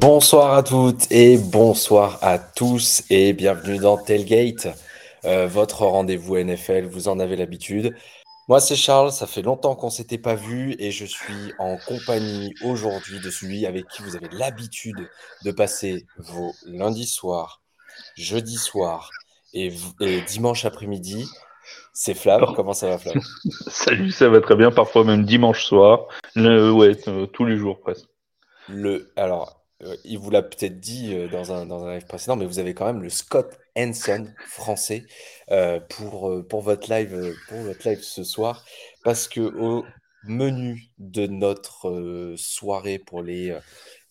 [0.00, 4.68] Bonsoir à toutes et bonsoir à tous et bienvenue dans Tailgate,
[5.26, 7.94] euh, votre rendez-vous NFL, vous en avez l'habitude.
[8.48, 12.54] Moi c'est Charles, ça fait longtemps qu'on s'était pas vu et je suis en compagnie
[12.64, 15.06] aujourd'hui de celui avec qui vous avez l'habitude
[15.44, 17.60] de passer vos lundis soirs,
[18.16, 19.10] jeudi soirs
[19.52, 21.28] et, et dimanche après-midi.
[21.92, 23.16] C'est Flav, comment ça va Flav?
[23.68, 27.80] Salut, ça va très bien, parfois même dimanche soir, Le- ouais, euh, tous les jours
[27.80, 28.06] presque.
[28.66, 29.59] Le, alors,
[30.04, 32.74] il vous l'a peut-être dit euh, dans un, dans un live précédent, mais vous avez
[32.74, 35.06] quand même le Scott Hanson français
[35.50, 38.64] euh, pour, euh, pour, votre live, euh, pour votre live ce soir.
[39.04, 39.84] Parce que au
[40.24, 43.56] menu de notre euh, soirée pour les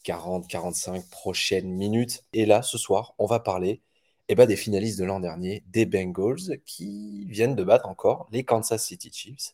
[0.06, 3.82] 40-45 prochaines minutes, et là, ce soir, on va parler
[4.28, 8.44] eh ben, des finalistes de l'an dernier, des Bengals, qui viennent de battre encore les
[8.44, 9.54] Kansas City Chiefs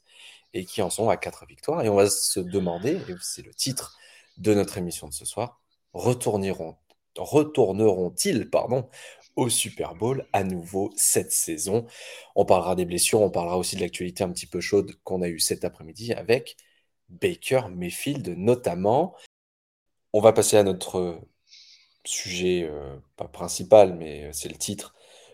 [0.53, 1.83] et qui en sont à 4 victoires.
[1.83, 3.97] Et on va se demander, et c'est le titre
[4.37, 5.59] de notre émission de ce soir,
[5.95, 6.75] retourneront,
[7.17, 8.89] retourneront-ils pardon,
[9.35, 11.87] au Super Bowl à nouveau cette saison?
[12.35, 15.29] On parlera des blessures, on parlera aussi de l'actualité un petit peu chaude qu'on a
[15.29, 16.57] eue cet après-midi avec
[17.09, 19.15] Baker Mayfield notamment.
[20.13, 21.19] On va passer à notre
[22.05, 24.93] sujet, euh, pas principal, mais c'est le titre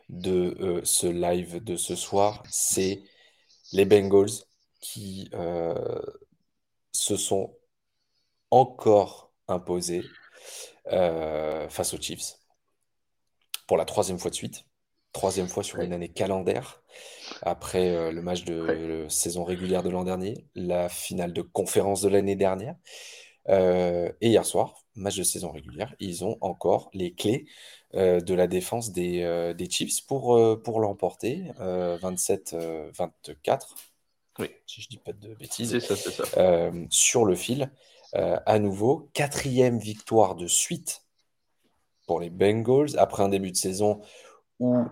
[0.10, 3.02] de euh, ce live de ce soir, c'est
[3.74, 4.46] les Bengals
[4.82, 6.02] qui euh,
[6.92, 7.56] se sont
[8.52, 10.04] encore imposés
[10.92, 12.36] euh, face aux Chiefs.
[13.68, 14.66] Pour la troisième fois de suite,
[15.14, 16.82] troisième fois sur une année calendaire,
[17.42, 19.10] après euh, le match de Ouais.
[19.10, 22.76] saison régulière de l'an dernier, la finale de conférence de l'année dernière,
[23.50, 27.46] euh, et hier soir, match de saison régulière, ils ont encore les clés
[27.96, 33.68] euh, de la défense des, des Chiefs pour, pour l'emporter, 27-24,
[34.40, 36.72] Oui, si je dis pas de bêtises, c'est ça, c'est ça.
[36.90, 37.72] sur le fil.
[38.16, 41.04] Euh, à nouveau, quatrième victoire de suite
[42.08, 44.02] pour les Bengals après un début de saison
[44.60, 44.86] où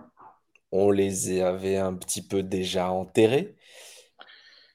[0.72, 3.56] on les avait un petit peu déjà enterrés.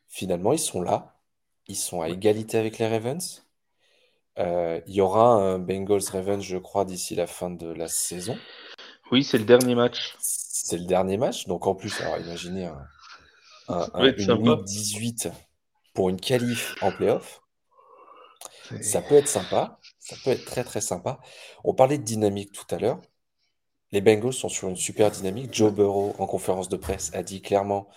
[0.07, 1.15] Finalement, ils sont là.
[1.67, 3.45] Ils sont à égalité avec les Ravens.
[4.37, 8.37] Euh, il y aura un Bengals-Ravens, je crois, d'ici la fin de la saison.
[9.11, 10.15] Oui, c'est le dernier match.
[10.19, 11.47] C'est le dernier match.
[11.47, 15.29] Donc en plus, alors imaginez un, une week 18
[15.93, 17.41] pour une qualif en playoff.
[18.81, 19.79] Ça peut être sympa.
[19.99, 21.19] Ça peut être très très sympa.
[21.63, 23.01] On parlait de dynamique tout à l'heure.
[23.91, 25.53] Les Bengals sont sur une super dynamique.
[25.53, 27.87] Joe Burrow, en conférence de presse, a dit clairement,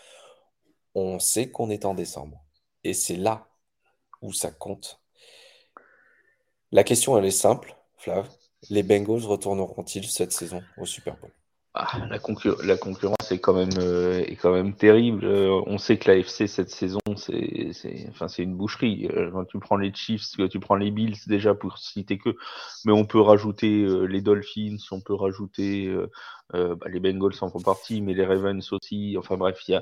[0.94, 2.44] on sait qu'on est en décembre.
[2.84, 3.48] Et c'est là
[4.22, 5.00] où ça compte.
[6.70, 8.28] La question, elle est simple, Flav.
[8.70, 11.32] Les Bengals retourneront-ils cette saison au Super Bowl?
[11.80, 15.24] Ah, la, concur- la concurrence est quand même, euh, terrible.
[15.24, 19.06] Euh, on sait que la FC cette saison, c'est, une boucherie.
[19.14, 22.30] Euh, quand tu prends les Chiefs, tu prends les Bills déjà pour citer que,
[22.84, 25.88] mais on peut rajouter les Dolphins, on peut rajouter
[26.52, 29.14] bah, les Bengals en font partie, mais les Ravens aussi.
[29.16, 29.80] Enfin bref, il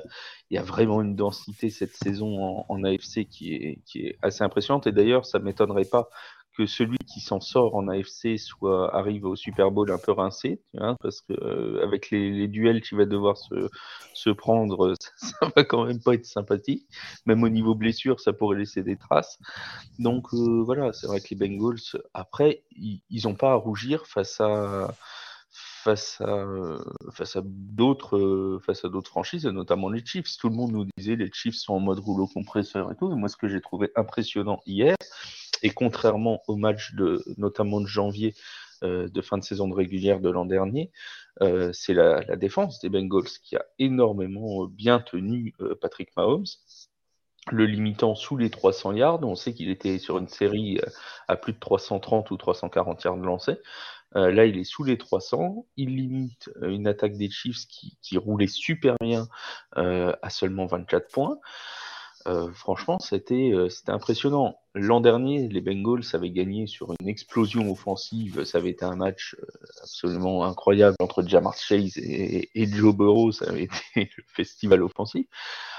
[0.51, 4.85] y a, vraiment une densité cette saison en, AFC qui est, qui est assez impressionnante.
[4.85, 6.09] Et d'ailleurs, ça m'étonnerait pas
[6.57, 10.59] que celui qui s'en sort en AFC soit arrive au Super Bowl un peu rincé,
[10.73, 13.69] vois, parce que euh, avec les, les duels qu'il va devoir se,
[14.13, 16.87] se prendre, ça, ça va quand même pas être sympathique.
[17.25, 19.37] Même au niveau blessure, ça pourrait laisser des traces.
[19.99, 24.41] Donc euh, voilà, c'est vrai que les Bengals, après, ils n'ont pas à rougir face
[24.41, 24.95] à
[25.87, 30.37] face à euh, face à d'autres euh, face à franchises, notamment les Chiefs.
[30.37, 33.09] Tout le monde nous disait les Chiefs sont en mode rouleau compresseur et tout.
[33.15, 34.97] Moi, ce que j'ai trouvé impressionnant hier,
[35.63, 38.35] et contrairement au match de notamment de janvier
[38.83, 40.91] euh, de fin de saison de régulière de l'an dernier,
[41.71, 46.47] c'est la, défense des Bengals qui a énormément bien tenu Patrick Mahomes
[47.51, 49.23] le limitant sous les 300 yards.
[49.23, 50.81] On sait qu'il était sur une série
[51.27, 53.57] à plus de 330 ou 340 yards lancés.
[54.15, 55.65] Euh, là, il est sous les 300.
[55.75, 59.27] Il limite euh, une attaque des Chiefs qui, roulait super bien
[59.77, 61.37] euh, à seulement 24 points.
[62.53, 63.53] Franchement, c'était
[63.87, 64.59] impressionnant.
[64.73, 68.43] L'an dernier, les Bengals avaient gagné sur une explosion offensive.
[68.43, 69.37] Ça avait été un match
[69.81, 73.31] absolument incroyable entre Jamar Chase et, Joe Burrow.
[73.31, 73.63] Ça avait
[73.95, 75.25] été le festival offensif.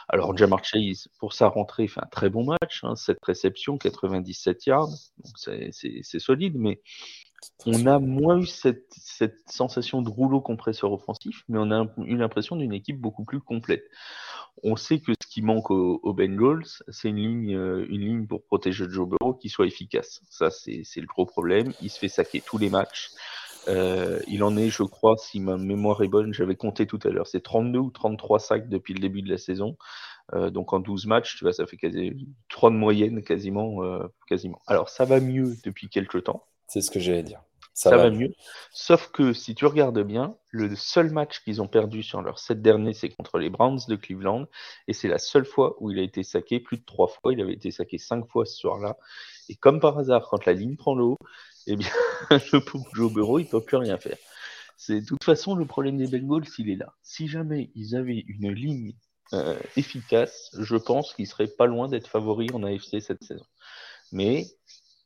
[0.08, 2.80] Alors, Jamar Chase, pour sa rentrée, fait un très bon match.
[2.82, 4.88] Hein, 7 réceptions, 97 yards.
[5.36, 6.80] C'est solide, mais
[7.66, 8.86] on a moins eu cette,
[9.46, 13.84] sensation de rouleau compresseur offensif, mais on a eu l'impression d'une équipe beaucoup plus complète.
[14.62, 18.44] On sait que ce qui manque aux, Bengals, c'est une ligne, euh, une ligne pour
[18.44, 20.20] protéger Joe Burrow qui soit efficace.
[20.30, 21.72] Ça, c'est le gros problème.
[21.80, 23.10] Il se fait saquer tous les matchs.
[23.68, 27.10] Euh, il en est, je crois, si ma mémoire est bonne, j'avais compté tout à
[27.10, 29.76] l'heure, c'est 32 ou 33 sacs depuis le début de la saison.
[30.34, 33.80] Euh, donc en 12 matchs, tu vois, ça fait quasi 3 de moyenne quasiment,
[34.26, 34.60] quasiment.
[34.66, 36.44] Alors ça va mieux depuis quelques temps.
[36.68, 37.42] C'est ce que j'allais dire.
[37.74, 38.34] Ça, va, mieux.
[38.72, 42.60] Sauf que si tu regardes bien, le seul match qu'ils ont perdu sur leurs sept
[42.60, 44.46] derniers, c'est contre les Browns de Cleveland.
[44.88, 47.32] Et c'est la seule fois où il a été saqué, plus de trois fois.
[47.32, 48.96] Il avait été saqué cinq fois ce soir-là.
[49.48, 51.16] Et comme par hasard, quand la ligne prend l'eau,
[51.68, 51.88] eh bien,
[52.52, 54.18] le pauvre Joe Burrow, il ne peut plus rien faire.
[54.76, 56.92] C'est de toute façon le problème des Bengals, il est là.
[57.02, 58.94] Si jamais ils avaient une ligne
[59.34, 63.44] euh, efficace, je pense qu'ils seraient pas loin d'être favoris en AFC cette saison.
[64.10, 64.46] Mais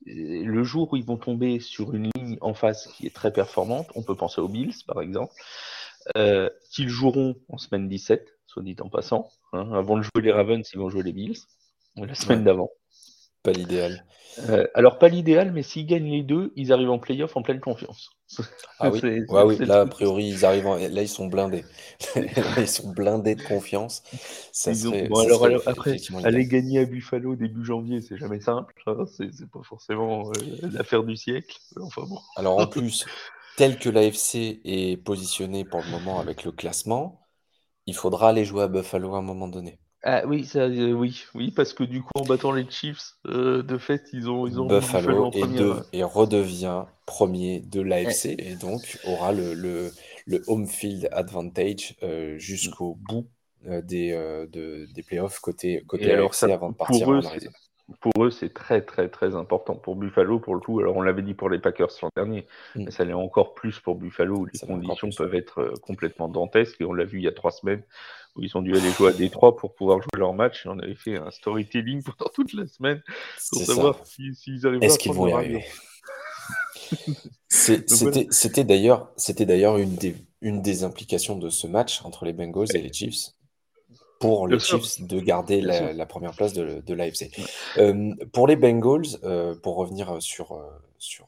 [0.07, 3.89] le jour où ils vont tomber sur une ligne en face qui est très performante,
[3.95, 5.33] on peut penser aux Bills par exemple,
[6.17, 9.29] euh, qu'ils joueront en semaine 17, soit dit en passant.
[9.53, 9.73] Hein.
[9.73, 11.39] avant de jouer les Ravens, ils vont jouer les Bills,
[11.97, 12.71] la semaine d'avant.
[13.43, 14.05] Pas l'idéal.
[14.49, 17.61] Euh, alors, pas l'idéal, mais s'ils gagnent les deux, ils arrivent en playoff en pleine
[17.61, 18.11] confiance.
[18.85, 19.59] Ah oui, oui.
[19.65, 21.65] là, a priori, ils arrivent là, ils sont blindés.
[22.57, 24.03] ils sont blindés de confiance.
[24.51, 25.09] Ça serait,
[25.45, 28.75] alors, après, aller gagner à Buffalo début janvier, c'est jamais simple.
[28.87, 29.05] Hein.
[29.07, 31.57] c'est pas forcément euh, l'affaire du siècle.
[31.81, 32.19] Enfin, bon.
[32.35, 33.05] Alors, en plus,
[33.57, 37.29] tel que l'AFC est positionné pour le moment avec le classement,
[37.87, 39.79] il faudra aller jouer à Buffalo à un moment donné.
[40.05, 43.63] Ah oui, ça, euh, oui, oui, parce que du coup, en battant les Chiefs, euh,
[43.63, 45.31] de fait, ils ont, ils ont Buffalo
[45.93, 52.97] et, redevient premier de l'AFC et donc aura le, le, home field advantage euh, jusqu'au
[53.09, 53.29] bout
[53.65, 54.11] des,
[54.51, 57.57] de, des playoffs côté, côté AFC avant de partir en Arizona
[58.01, 59.75] pour eux, c'est très, très, très important.
[59.75, 62.85] Pour Buffalo, pour le coup, alors on l'avait dit pour les Packers l'an dernier, mm.
[62.85, 66.81] mais ça l'est encore plus pour Buffalo, où les conditions peuvent être complètement dantesques.
[66.81, 67.83] Et on l'a vu il y a trois semaines,
[68.37, 70.65] où ils ont dû aller jouer à Détroit pour pouvoir jouer leur match.
[70.67, 73.03] Et on avait fait un storytelling pendant toute la semaine
[73.51, 75.65] pour savoir s'ils si, arrivent Est-ce qu'ils vont y arriver
[77.49, 82.93] C'était d'ailleurs une des, une des implications de ce match entre les Bengals et les
[82.93, 83.33] Chiefs
[84.23, 87.31] pour les Chiefs de garder la, première place de, de l'AFC.
[87.79, 90.63] Euh, pour les Bengals, euh, pour revenir sur, euh,
[90.99, 91.27] sur,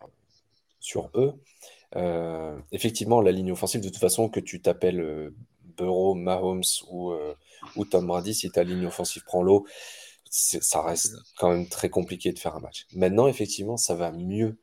[0.78, 1.34] sur eux,
[2.70, 5.32] effectivement, la ligne offensive, de toute façon, que tu t'appelles
[5.76, 7.12] Burrow, Mahomes ou,
[7.76, 9.66] ou Tom Brady, si ta ligne offensive prend l'eau,
[10.30, 12.86] ça reste quand même très compliqué de faire un match.
[12.92, 14.58] Maintenant, effectivement, ça va mieux.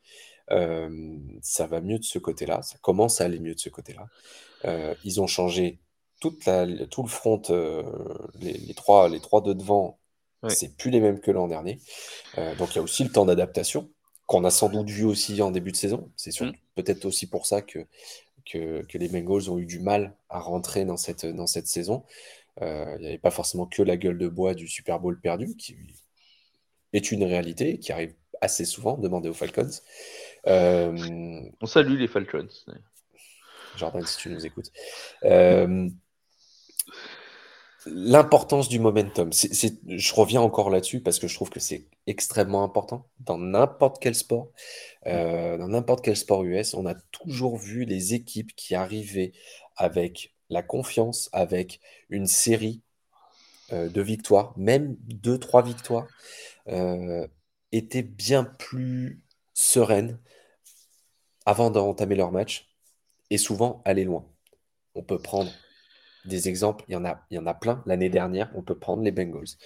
[0.49, 2.61] ça va mieux de ce côté-là.
[2.61, 4.07] Ça commence à aller mieux de ce côté-là.
[5.03, 5.79] ils ont changé
[6.21, 7.83] toute la, tout le front, euh,
[8.39, 9.99] les, trois, les trois de devant,
[10.47, 11.79] c'est plus les mêmes que l'an dernier.
[12.37, 13.89] Euh, donc il y a aussi le temps d'adaptation
[14.27, 16.09] qu'on a sans doute vu aussi en début de saison.
[16.15, 16.53] C'est mm.
[16.75, 17.85] peut-être aussi pour ça que,
[18.45, 22.03] que, les Bengals ont eu du mal à rentrer dans cette, dans cette saison.
[22.61, 25.55] Euh, il n'y avait pas forcément que la gueule de bois du Super Bowl perdu,
[25.55, 25.77] qui
[26.93, 29.69] est une réalité, qui arrive assez souvent, demandez aux Falcons.
[30.45, 32.49] On salue les Falcons.
[33.77, 34.71] Jordan, si tu nous écoutes
[37.86, 39.31] l'importance du momentum.
[39.33, 44.16] je reviens encore là-dessus parce que je trouve que c'est extrêmement important dans n'importe quel
[44.16, 44.50] sport.
[45.07, 49.31] Euh, dans n'importe quel sport US, on a toujours vu les équipes qui arrivaient
[49.78, 51.80] avec la confiance, avec
[52.10, 52.81] une série
[53.74, 56.07] euh, de victoires, même deux, trois victoires,
[56.68, 57.28] euh,
[57.72, 59.22] étaient bien plus
[59.54, 60.19] sereines
[61.45, 62.69] avant d'entamer leur match
[63.30, 64.25] et souvent aller loin.
[64.94, 65.52] On peut prendre
[66.25, 67.83] des exemples, il y en a, il y en a plein.
[67.85, 69.57] L'année dernière, on peut prendre les Bengals.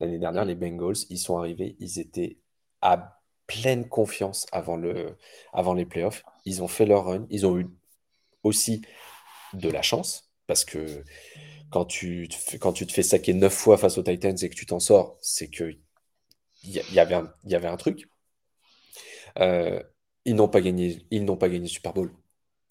[0.00, 2.38] L'année dernière, les Bengals, ils sont arrivés, ils étaient
[2.82, 5.16] à pleine confiance avant, le,
[5.52, 6.24] avant les playoffs.
[6.44, 7.26] Ils ont fait leur run.
[7.30, 7.68] Ils ont eu
[8.42, 8.82] aussi
[9.54, 11.04] de la chance parce que
[11.70, 14.54] quand tu, te, quand tu te fais saquer neuf fois face aux Titans et que
[14.54, 15.76] tu t'en sors, c'est que
[16.62, 18.08] il y, avait un, y avait un truc.
[19.38, 19.82] Euh,
[20.24, 22.14] ils n'ont pas gagné, ils n'ont pas gagné Super Bowl.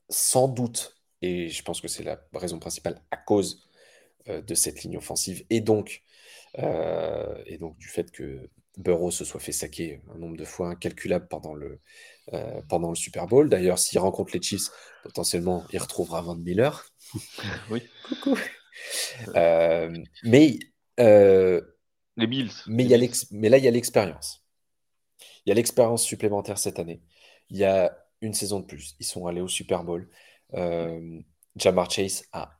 [0.10, 3.70] Sans doute et je pense que c'est la raison principale à cause
[4.28, 6.04] euh, de cette ligne offensive et donc,
[6.60, 10.70] euh, et donc du fait que Burrow se soit fait saquer un nombre de fois
[10.70, 11.80] incalculable pendant le,
[12.34, 13.50] euh, pendant le Super Bowl.
[13.50, 14.70] D'ailleurs, s'il rencontre les Chiefs,
[15.04, 16.86] potentiellement, il retrouvera Van Miller.
[17.70, 17.82] Oui.
[18.10, 18.38] Coucou.
[20.24, 20.60] mais
[22.18, 22.52] les Bills.
[22.68, 22.98] Mais, y a
[23.32, 24.46] mais là, il y a l'expérience.
[25.46, 27.02] Il y a l'expérience supplémentaire cette année.
[27.50, 28.96] Il y a une saison de plus.
[29.00, 30.10] Ils sont allés au Super Bowl.
[30.54, 31.20] Euh,
[31.56, 32.60] Jamar Chase a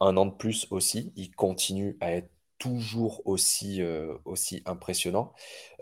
[0.00, 1.12] un an de plus aussi.
[1.16, 5.32] Il continue à être toujours aussi, euh, aussi impressionnant.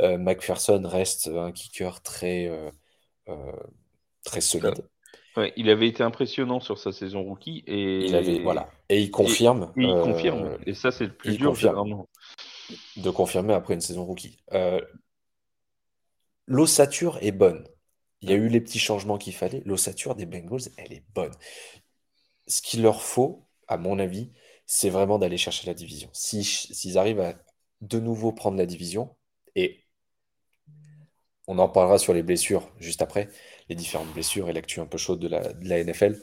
[0.00, 2.50] Euh, McPherson reste un kicker très,
[4.24, 4.86] très solide.
[5.56, 9.72] il avait été impressionnant sur sa saison rookie et il avait, voilà et il confirme.
[9.76, 10.58] Et, il confirme.
[10.66, 11.54] Et ça c'est le plus dur.
[12.96, 14.38] De confirmer après une saison rookie.
[16.46, 17.66] L'ossature est bonne.
[18.24, 19.60] Il y a eu les petits changements qu'il fallait.
[19.66, 21.34] L'ossature des Bengals, elle est bonne.
[22.46, 24.32] Ce qu'il leur faut, à mon avis,
[24.64, 26.08] c'est vraiment d'aller chercher la division.
[26.14, 27.34] S'ils arrivent à
[27.82, 29.14] de nouveau prendre la division,
[29.56, 29.84] et
[31.46, 33.28] on en parlera sur les blessures juste après,
[33.68, 36.18] les différentes blessures et l'actu un peu chaude de la, la NFL.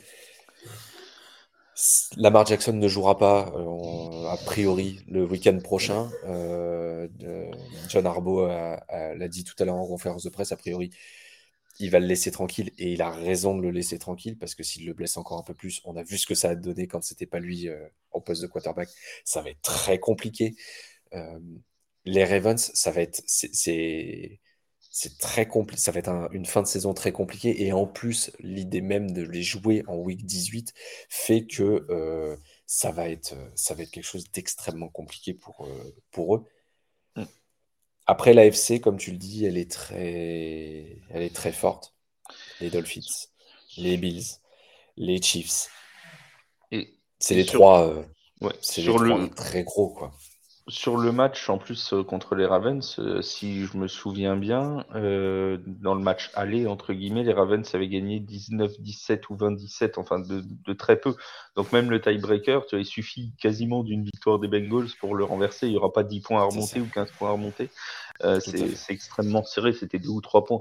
[2.18, 6.10] Lamar Jackson ne jouera pas, euh, a priori, le week-end prochain.
[6.26, 7.08] Euh,
[7.90, 10.90] John Harbaugh l'a dit tout à l'heure en conférence de presse, a priori,
[11.82, 14.64] il va le laisser tranquille et il a raison de le laisser tranquille parce que
[14.64, 16.88] s'il le blesse encore un peu plus, on a vu ce que ça a donné
[16.88, 18.90] quand c'était pas lui euh, au poste de quarterback.
[19.26, 20.56] Ça va être très compliqué.
[22.06, 23.22] les Ravens, ça va être.
[25.20, 25.82] Très compliqué.
[25.82, 27.64] Ça va être une fin de saison très compliquée.
[27.64, 30.74] Et en plus, l'idée même de les jouer en week 18
[31.10, 32.36] fait que euh,
[32.66, 33.34] ça, va être,
[33.92, 36.46] quelque chose d'extrêmement compliqué euh, pour eux.
[38.08, 41.94] Après, l'AFC, comme tu le dis, elle est très, elle est très forte.
[42.60, 43.02] Les Dolphins,
[43.78, 44.26] les Bills,
[44.98, 45.70] les Chiefs.
[47.20, 47.88] C'est les trois.
[47.88, 48.04] Euh,
[48.62, 50.12] c'est les trois très gros, quoi.
[50.68, 54.86] Sur le match, en plus, euh, contre les Ravens, euh, si je me souviens bien,
[54.94, 60.20] euh, dans le match aller, entre guillemets, les Ravens avaient gagné 19-17 ou 20-17, enfin
[60.20, 61.16] de, très peu.
[61.56, 65.66] Donc même le tiebreaker, il suffit quasiment d'une victoire des Bengals pour le renverser.
[65.66, 67.70] Il n'y aura pas 10 points à remonter ou 15 points à remonter.
[68.40, 70.60] C'est extrêmement serré, c'était 2 ou 3 points.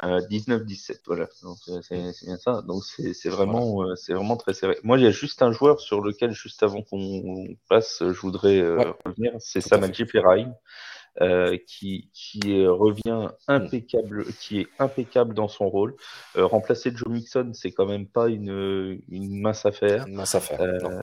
[0.00, 1.28] 19-17, voilà.
[1.42, 2.62] Donc c'est bien ça.
[2.62, 4.78] Donc c'est vraiment, c'est vraiment très serré.
[4.82, 8.60] Moi, il y a juste un joueur sur lequel, juste avant qu'on passe, je voudrais
[9.04, 10.54] revenir c'est Samadji Perraim,
[11.20, 15.94] euh, qui, qui revient impeccable, qui est impeccable dans son rôle.
[16.38, 20.08] Euh, remplacer Joe Mixon, c'est quand même pas une, une mince affaire.
[20.08, 20.62] mince affaire.
[20.62, 21.00] Euh,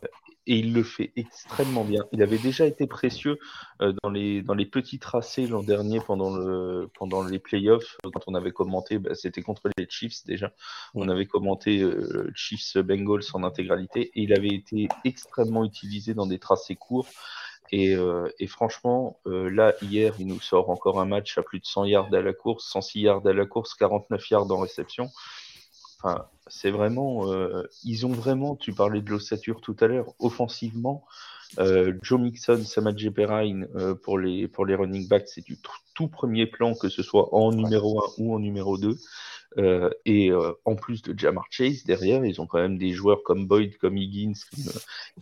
[0.50, 2.04] et il le fait extrêmement bien.
[2.12, 3.40] Il avait déjà été précieux
[3.80, 8.36] dans, les, dans les petits tracés l'an dernier pendant, le, pendant les playoffs, quand on
[8.36, 10.52] avait commenté, bah, c'était contre les Chiefs déjà.
[10.96, 11.88] On avait commenté
[12.36, 17.08] Chiefs Bengals en intégralité et il avait été extrêmement utilisé dans des tracés courts.
[17.74, 21.66] Euh, et, franchement, euh, là, hier, il nous sort encore un match à plus de
[21.66, 25.10] 100 yards à la course, 106 yards à la course, 49 yards en réception.
[26.02, 27.32] Enfin, c'est vraiment.
[27.32, 28.56] Euh, ils ont vraiment.
[28.56, 30.14] Tu parlais de l'ossature tout à l'heure.
[30.20, 31.06] Offensivement,
[31.58, 33.68] Joe Mixon, Samadje Perrine
[34.04, 35.58] pour, les, pour les running backs, c'est du
[35.96, 38.98] tout premier plan, que ce soit en numéro 1 ou en numéro 2.
[39.58, 43.24] Euh, et euh, en plus de Jamar Chase, derrière, ils ont quand même des joueurs
[43.24, 44.34] comme Boyd, comme Higgins,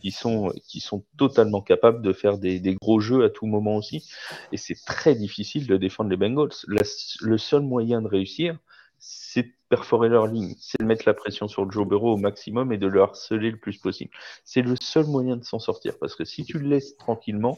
[0.02, 3.78] qui, sont, qui sont totalement capables de faire des, des, gros jeux à tout moment
[3.78, 4.10] aussi.
[4.52, 6.52] Et c'est très difficile de défendre les Bengals.
[6.68, 8.58] le seul moyen de réussir,
[9.00, 12.72] c'est de perforer leur ligne, c'est de mettre la pression sur Joe Burrow au maximum
[12.72, 14.12] et de le harceler le plus possible.
[14.46, 17.58] C'est le seul moyen de s'en sortir, parce que si tu le laisses tranquillement,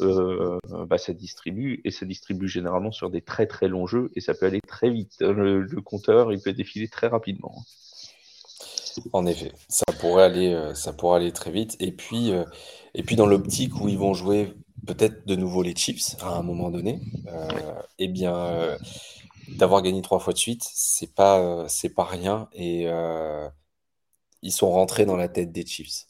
[0.00, 4.20] euh, bah, ça distribue, et ça distribue généralement sur des très très longs jeux, et
[4.20, 5.16] ça peut aller très vite.
[5.20, 7.54] Le, compteur, il peut défiler très rapidement.
[9.12, 11.76] En effet, ça pourrait aller, euh, ça pourrait aller très vite.
[11.80, 12.44] Et puis, euh,
[12.94, 14.54] et puis dans l'optique où ils vont jouer
[14.86, 17.00] peut-être de nouveau les chips à un moment donné,
[17.98, 18.78] eh bien
[19.56, 22.48] d'avoir gagné trois fois de suite, c'est pas, euh, c'est pas rien.
[22.52, 23.48] Et euh,
[24.42, 26.06] ils sont rentrés dans la tête des Chiefs.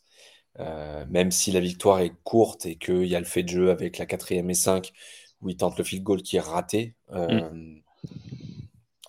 [0.58, 3.70] Euh, même si la victoire est courte et qu'il y a le fait de jeu
[3.70, 4.92] avec la quatrième et 5
[5.40, 7.78] où ils tentent le field goal qui est raté, mm.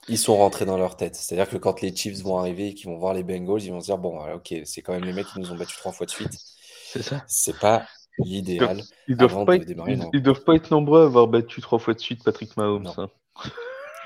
[0.07, 1.15] ils sont rentrés dans leur tête.
[1.15, 3.81] C'est-à-dire que quand les Chiefs vont arriver et qu'ils vont voir les Bengals, ils vont
[3.81, 6.05] se dire bon, ok, c'est quand même les mecs qui nous ont battus trois fois
[6.05, 6.37] de suite.
[6.85, 7.23] C'est ça.
[7.27, 7.85] C'est pas
[8.19, 8.81] l'idéal.
[9.07, 9.69] Ils, doivent pas, être,
[10.13, 12.93] ils, doivent pas être nombreux à avoir battu trois fois de suite Patrick Mahomes.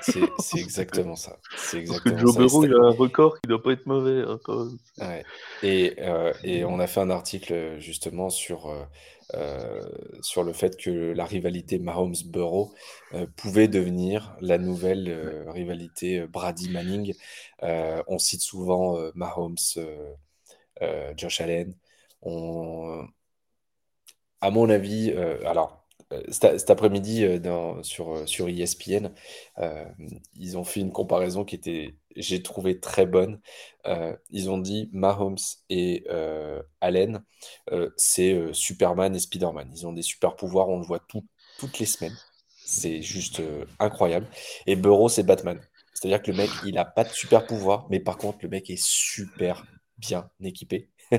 [0.38, 1.38] C'est exactement ça.
[1.50, 4.22] Parce que Joe Burrow, il a un record qui doit pas être mauvais.
[4.98, 5.20] Hein,
[5.62, 8.84] et, euh, et, on a fait un article justement sur, euh,
[9.34, 9.82] euh,
[10.20, 12.74] sur le fait que la rivalité Mahomes-Burrow
[13.36, 17.14] pouvait devenir la nouvelle rivalité Brady-Manning.
[17.62, 19.56] on cite souvent Mahomes,
[21.16, 21.74] Josh Allen.
[22.22, 23.06] On...
[24.40, 25.12] À mon avis,
[25.44, 25.85] alors
[26.28, 29.08] cet, après-midi euh, sur, euh, sur ESPN,
[30.34, 33.40] ils ont fait une comparaison qui était, j'ai trouvé très bonne.
[34.30, 35.36] ils ont dit Mahomes
[35.68, 36.04] et
[36.80, 37.22] Allen,
[37.96, 39.70] c'est Superman et Spider-Man.
[39.74, 41.04] Ils ont des super pouvoirs, on le voit
[41.58, 42.16] toutes les semaines.
[42.64, 43.40] C'est juste
[43.78, 44.26] incroyable.
[44.66, 45.60] Et Burrow, c'est Batman.
[45.94, 48.68] C'est-à-dire que le mec, il n'a pas de super pouvoir, mais par contre, le mec
[48.68, 49.64] est super
[49.98, 50.90] bien équipé.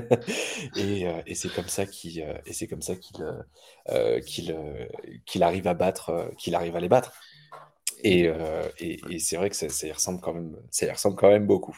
[0.76, 3.24] Euh, et, c'est comme ça qu'il euh, et c'est comme ça qu'il
[3.88, 4.56] euh, qu'il
[5.24, 7.12] qu'il arrive à battre qu'il arrive à les battre.
[8.04, 8.30] Et,
[8.78, 11.46] et, c'est vrai que ça, ça, y ressemble quand même ça y ressemble quand même
[11.46, 11.76] beaucoup.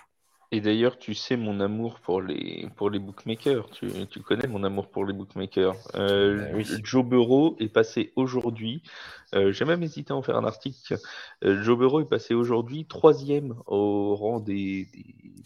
[0.53, 3.71] Et d'ailleurs, tu sais mon amour pour les, pour les bookmakers.
[3.71, 5.77] Tu, tu connais mon amour pour les bookmakers.
[5.95, 8.83] Euh, ben Joe Burrow est passé aujourd'hui.
[9.33, 10.99] Euh, J'ai même hésité à en faire un article.
[11.45, 14.89] Euh, Joe Burrow est passé aujourd'hui troisième au rang des,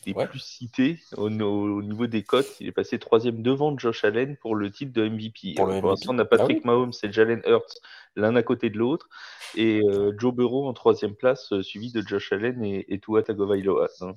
[0.07, 2.57] des, plus cités au, au, niveau des cotes.
[2.61, 5.55] Il est passé troisième devant Josh Allen pour le titre de MVP.
[5.57, 7.75] Pour, l'instant, on n'a Patrick ah Mahomes et Jalen Hurts
[8.17, 9.09] l'un à côté de l'autre.
[9.57, 9.83] Et
[10.19, 13.89] Joe Burrow en troisième place, suivi de Josh Allen et, et Tua Tagovailoa.
[14.01, 14.17] Donc,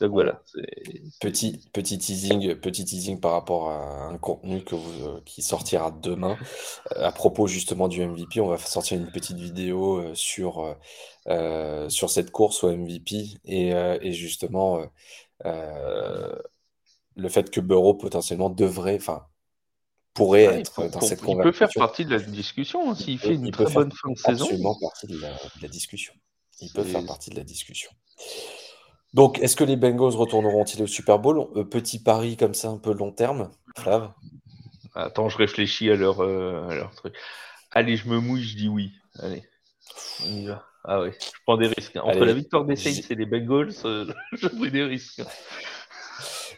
[0.00, 0.42] donc voilà.
[1.20, 6.36] Petit, petit, teasing, petit teasing par rapport à un contenu que vous, qui sortira demain.
[6.96, 10.76] à propos justement du MVP, on va sortir une petite vidéo sur,
[11.88, 14.80] sur cette course au MVP et, et justement
[17.16, 19.26] le fait que Burrow potentiellement devrait, enfin,
[20.14, 21.38] pourrait être dans cette conversation.
[21.38, 24.18] Il peut faire partie de la discussion hein, s'il fait une très bonne fin de
[24.18, 24.44] saison.
[24.44, 26.12] Absolument partie de la, discussion.
[26.60, 27.90] Il peut faire partie de la discussion.
[29.14, 31.46] Donc, est-ce que les Bengals retourneront-ils au Super Bowl?
[31.56, 34.12] Euh, Petit pari comme ça, un peu long terme, Flav?
[34.94, 37.14] Attends, je réfléchis à leur, euh, à leur, truc.
[37.70, 38.92] Allez, je me mouille, je dis oui.
[39.18, 39.42] Allez,
[40.24, 40.64] on y va.
[40.84, 41.96] Ah ouais, je prends des risques.
[41.96, 45.22] Entre la victoire des Saints et les Bengals, euh, je prends des risques.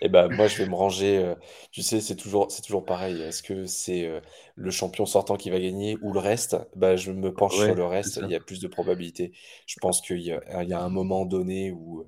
[0.01, 1.19] Eh ben, moi, je vais me ranger.
[1.19, 1.35] Euh,
[1.71, 3.21] tu sais, c'est toujours, c'est toujours pareil.
[3.23, 4.21] Est-ce que c'est euh,
[4.55, 6.57] le champion sortant qui va gagner ou le reste?
[6.77, 8.21] Bah, Je me penche sur le reste.
[8.23, 9.33] Il y a plus de probabilités.
[9.67, 12.07] Je pense qu'il y, y, a un moment donné où,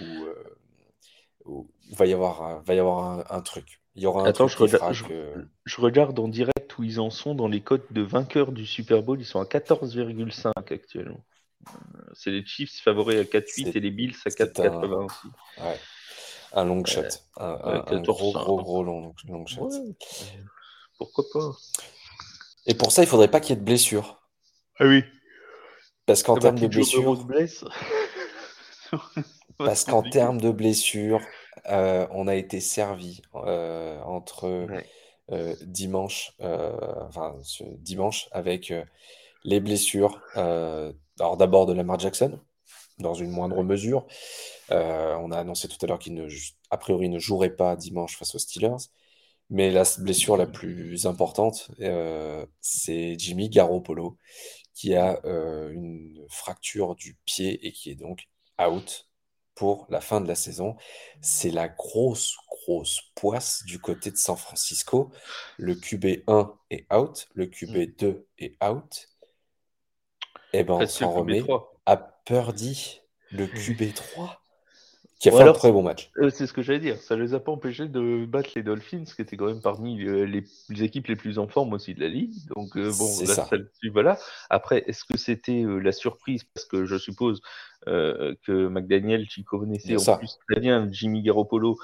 [0.00, 0.04] où,
[1.44, 3.80] où il va y avoir, va y avoir un, truc.
[3.94, 4.94] Il y aura un Attends, truc je, regarde,
[5.64, 9.02] je, regarde en direct où ils en sont dans les cotes de vainqueurs du Super
[9.02, 9.20] Bowl.
[9.20, 11.24] Ils sont à 14,5 actuellement.
[11.68, 15.26] Euh, c'est les Chiefs favoris à 4,8 et les Bills à 4,80 aussi.
[15.60, 15.78] Ouais.
[16.54, 17.02] Un long shot.
[17.36, 19.70] un, gros, gros, gros long, long shot.
[20.98, 21.52] Pourquoi pas
[22.66, 24.22] Et pour ça, il faudrait pas qu'il y ait de blessures.
[24.78, 25.02] Ah oui.
[26.06, 27.26] Parce qu'en termes de blessures.
[29.58, 31.20] parce qu'en termes de blessures,
[31.68, 34.66] euh, on a été servi euh, entre
[35.30, 38.72] euh, dimanche, enfin ce dimanche avec
[39.44, 40.20] les blessures.
[40.34, 42.38] alors d'abord de Lamar Jackson,
[43.02, 44.06] dans une moindre mesure.
[44.70, 46.28] Euh, on a annoncé tout à l'heure qu'il ne,
[46.70, 48.88] a priori ne jouerait pas dimanche face aux Steelers.
[49.50, 54.16] Mais la blessure la plus importante, euh, c'est Jimmy Garoppolo,
[54.72, 59.10] qui a euh, une fracture du pied et qui est donc out
[59.54, 60.76] pour la fin de la saison.
[61.20, 65.10] C'est la grosse, grosse poisse du côté de San Francisco.
[65.58, 69.08] Le QB1 est out, le QB2 est out.
[70.54, 71.42] Et eh ben, on s'en remet
[71.86, 74.36] à Purdy, le QB3
[75.22, 76.10] qui a fait un très bon match.
[76.18, 76.96] Euh, c'est ce que j'allais dire.
[76.96, 80.24] Ça les a pas empêchés de battre les Dolphins, qui étaient quand même parmi euh,
[80.24, 82.34] les, équipes les plus en forme aussi de la ligue.
[82.56, 83.48] Donc euh, bon, là, ça.
[83.92, 84.18] voilà.
[84.50, 86.42] Après, est-ce que c'était la surprise?
[86.52, 87.40] Parce que je suppose
[87.86, 91.78] que McDaniel, tu connaissait en plus très bien Jimmy Garoppolo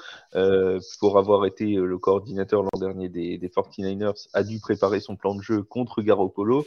[0.99, 5.33] pour avoir été le coordinateur l'an dernier des, des 49ers, a dû préparer son plan
[5.33, 6.65] de jeu contre Garoppolo.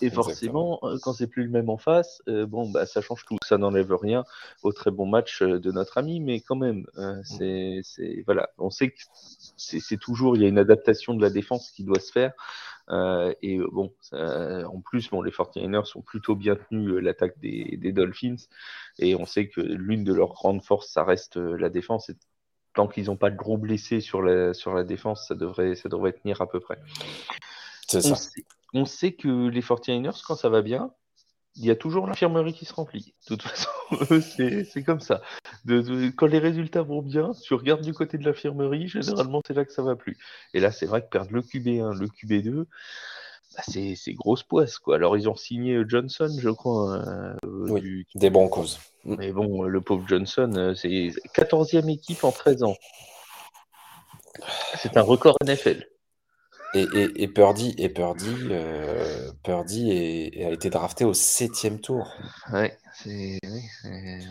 [0.00, 3.24] Et forcément, euh, quand c'est plus le même en face, euh, bon, bah, ça change
[3.24, 3.36] tout.
[3.44, 4.24] Ça n'enlève rien
[4.62, 7.82] au très bon match euh, de notre ami, mais quand même, mmh.
[7.82, 9.00] c'est, voilà, on sait que
[9.56, 12.32] c'est toujours, il y a une adaptation de la défense qui doit se faire.
[13.42, 18.36] et bon, en plus, bon, les 49ers sont plutôt bien tenus l'attaque des, des, Dolphins,
[18.98, 22.08] et on sait que l'une de leurs grandes forces, ça reste la défense.
[22.08, 22.16] Et
[22.74, 25.88] tant qu'ils n'ont pas de gros blessés sur la, sur la défense, ça devrait, ça
[25.88, 26.78] devrait tenir à peu près.
[27.88, 28.14] C'est ça
[28.74, 30.92] on sait que les 49ers, quand ça va bien,
[31.56, 33.14] il y a toujours l'infirmerie qui se remplit.
[33.28, 33.70] De toute façon,
[34.20, 35.22] c'est comme ça.
[36.16, 39.72] quand les résultats vont bien, tu regardes du côté de l'infirmerie, généralement c'est là que
[39.72, 40.16] ça va plus.
[40.54, 42.66] Et là, c'est vrai que perdre le QB1, le QB2,
[43.56, 44.78] bah, c'est grosse poisse.
[44.78, 44.96] Quoi.
[44.96, 47.02] Alors, ils ont signé Johnson, je crois.
[47.08, 48.78] Euh, des bons causes.
[49.04, 52.76] Mais bon, le pauvre Johnson, euh, c'est 14e équipe en 13 ans.
[54.76, 55.88] C'est un record NFL.
[56.74, 62.12] Et, et, et Purdy, et Purdy, euh, Purdy est, a été drafté au septième tour.
[62.52, 63.38] Ouais, c'est,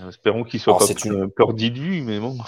[0.08, 1.32] espérons qu'il soit pas une...
[1.32, 2.38] Purdy de vue, mais bon.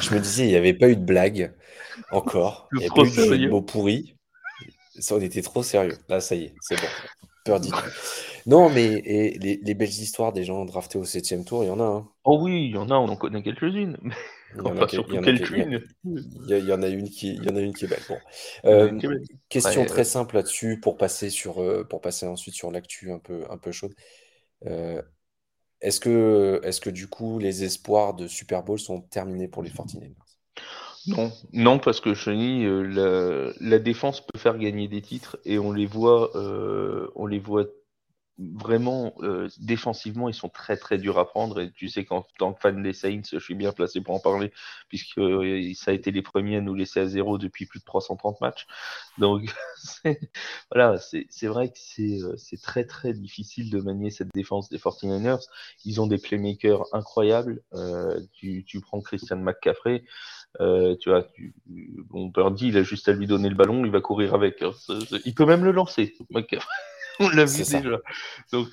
[0.00, 1.54] Je me disais, il n'y avait pas eu de blague
[2.10, 2.68] encore.
[2.72, 4.16] Il n'y avait pas eu de mots pourris.
[4.98, 5.98] Ça, on était trop sérieux.
[6.08, 6.88] Là, ça y est, c'est bon.
[7.44, 7.70] Purdy.
[8.46, 11.80] Non, mais les, les, belles histoires des gens draftés au septième tour, il y en
[11.80, 11.84] a.
[11.84, 12.08] Hein.
[12.24, 13.98] Oh oui, il y en a, on en connaît quelques-unes.
[14.54, 15.80] Il y en a, surtout quelques-unes.
[16.04, 18.02] Il y, en a une qui, il y en a une qui est belle.
[18.08, 18.18] Bon.
[18.64, 18.98] Euh,
[19.48, 23.44] question très simple là-dessus pour passer sur, euh, pour passer ensuite sur l'actu un peu,
[23.50, 23.94] un peu chaude.
[24.66, 25.00] Euh,
[25.80, 29.70] est-ce que, est-ce que du coup les espoirs de Super Bowl sont terminés pour les
[29.70, 30.14] 49ers
[31.06, 35.72] Non, non parce que Cheny, la, la, défense peut faire gagner des titres et on
[35.72, 36.32] les voit,
[37.14, 37.66] on les voit
[38.40, 41.60] vraiment, euh, défensivement, ils sont très très durs à prendre.
[41.60, 44.18] Et tu sais qu'en tant que fan des Saints, je suis bien placé pour en
[44.18, 44.52] parler,
[44.88, 47.84] puisque euh, ça a été les premiers à nous laisser à zéro depuis plus de
[47.84, 48.66] 330 matchs.
[49.18, 49.54] Donc,
[50.72, 55.46] voilà, c'est vrai que euh, c'est très très difficile de manier cette défense des 49ers.
[55.84, 57.62] Ils ont des playmakers incroyables.
[58.32, 60.04] tu, tu, prends Christian McCaffrey.
[60.58, 64.00] tu vois, tu, bon, Birdie, il a juste à lui donner le ballon, il va
[64.00, 64.62] courir avec.
[64.62, 64.72] Hein.
[65.24, 66.68] Il peut même le lancer, McCaffrey.
[67.20, 67.98] On l'a vu déjà.
[68.52, 68.68] Donc,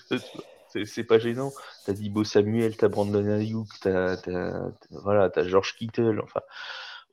[0.86, 1.52] c'est pas gênant.
[1.86, 4.18] T'as Dibo Samuel, t'as Brandon Ayuk, t'as
[4.90, 6.22] voilà, as George Kittle.
[6.24, 6.42] Enfin,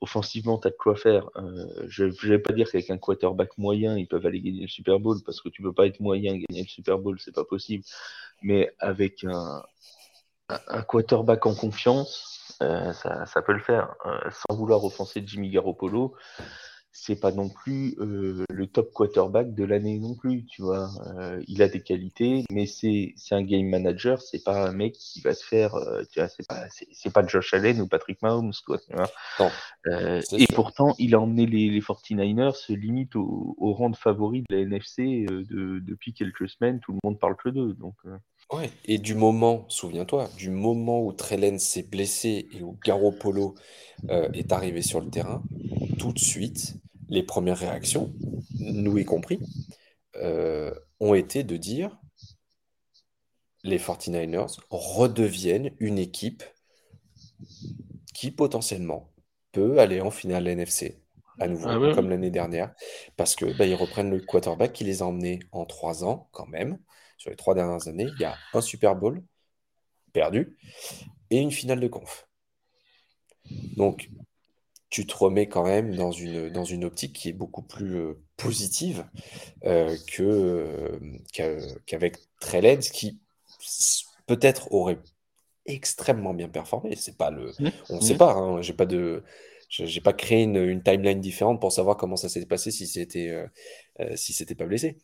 [0.01, 1.29] offensivement, t'as de quoi faire.
[1.35, 4.67] Euh, je ne vais pas dire qu'avec un quarterback moyen, ils peuvent aller gagner le
[4.67, 7.33] Super Bowl parce que tu peux pas être moyen et gagner le Super Bowl, c'est
[7.33, 7.83] pas possible.
[8.41, 9.63] Mais avec un,
[10.49, 13.95] un, quarterback en confiance, euh, ça, ça, peut le faire.
[14.05, 16.15] Euh, sans vouloir offenser Jimmy Garoppolo,
[16.97, 20.89] c'est pas non plus euh, le top quarterback de l'année non plus, tu vois.
[21.17, 25.19] Euh, il a des qualités, mais c'est un game manager, c'est pas un mec qui
[25.19, 28.79] va te faire, euh, tu vois, c'est pas, pas Josh Allen ou Patrick Mahomes, quoi,
[28.79, 29.51] tu vois.
[30.31, 34.55] et pourtant, il a emmené les, les 49ers limite au, au, rang de favori de
[34.55, 37.95] la NFC de, depuis quelques semaines, tout le monde parle que d'eux, donc.
[38.53, 43.55] Ouais, et du moment, souviens-toi, du moment où Trellen s'est blessé et où Garoppolo
[44.07, 45.43] est arrivé sur le terrain,
[45.99, 46.77] tout de suite,
[47.09, 48.13] les premières réactions,
[48.59, 49.39] nous y compris,
[50.17, 51.97] euh, ont été de dire
[53.63, 56.43] les 49ers redeviennent une équipe
[58.13, 59.11] qui potentiellement
[59.51, 61.01] peut aller en finale NFC
[61.39, 62.73] à nouveau, ah comme l'année dernière,
[63.17, 66.45] parce que bah, ils reprennent le quarterback qui les a emmenés en trois ans quand
[66.47, 66.79] même.
[67.17, 69.23] Sur les trois dernières années, il y a un Super Bowl
[70.13, 70.57] perdu
[71.29, 72.27] et une finale de conf.
[73.75, 74.09] Donc,
[74.95, 78.13] tu te remets quand même dans une, dans une optique qui est beaucoup plus euh,
[78.37, 79.05] positive
[79.65, 80.99] euh, que, euh,
[81.85, 83.19] qu'avec Trellens, qui
[84.25, 84.99] peut-être aurait
[85.65, 86.95] extrêmement bien performé.
[86.95, 87.69] C'est pas le, mmh.
[87.89, 88.17] on ne sait mmh.
[88.17, 88.31] pas.
[88.35, 89.25] Hein, j'ai pas de,
[89.67, 93.35] j'ai pas créé une, timeline différente pour savoir comment ça s'est passé si c'était,
[94.15, 94.95] si c'était pas blessé.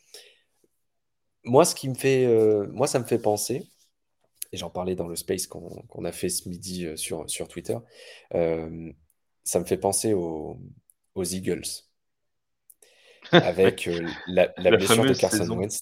[1.43, 2.27] Moi, ce qui me fait,
[2.71, 3.67] moi, ça me fait penser.
[4.53, 7.75] Et j'en parlais dans le space qu'on a fait ce midi sur, sur Twitter
[9.43, 10.57] ça me fait penser aux,
[11.15, 11.63] Eagles.
[13.31, 15.79] Avec euh, la, blessure de Carson Wentz,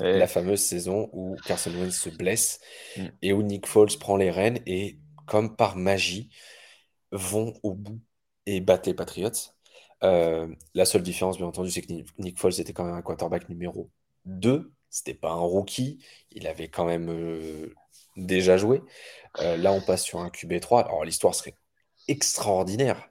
[0.00, 2.58] la fameuse saison où Carson Wentz se blesse
[2.96, 3.06] mm.
[3.22, 6.30] et où Nick Foles prend les rênes et, comme par magie,
[7.12, 8.00] vont au bout
[8.46, 9.30] et battent les Patriots.
[10.02, 13.48] Euh, la seule différence, bien entendu, c'est que Nick Foles était quand même un quarterback
[13.48, 13.90] numéro
[14.24, 14.72] 2.
[14.88, 16.02] C'était pas un rookie.
[16.30, 17.74] Il avait quand même euh,
[18.16, 18.82] déjà joué.
[19.38, 20.86] là, on passe sur un QB3.
[20.86, 21.54] Alors, l'histoire serait
[22.08, 23.08] extraordinaire.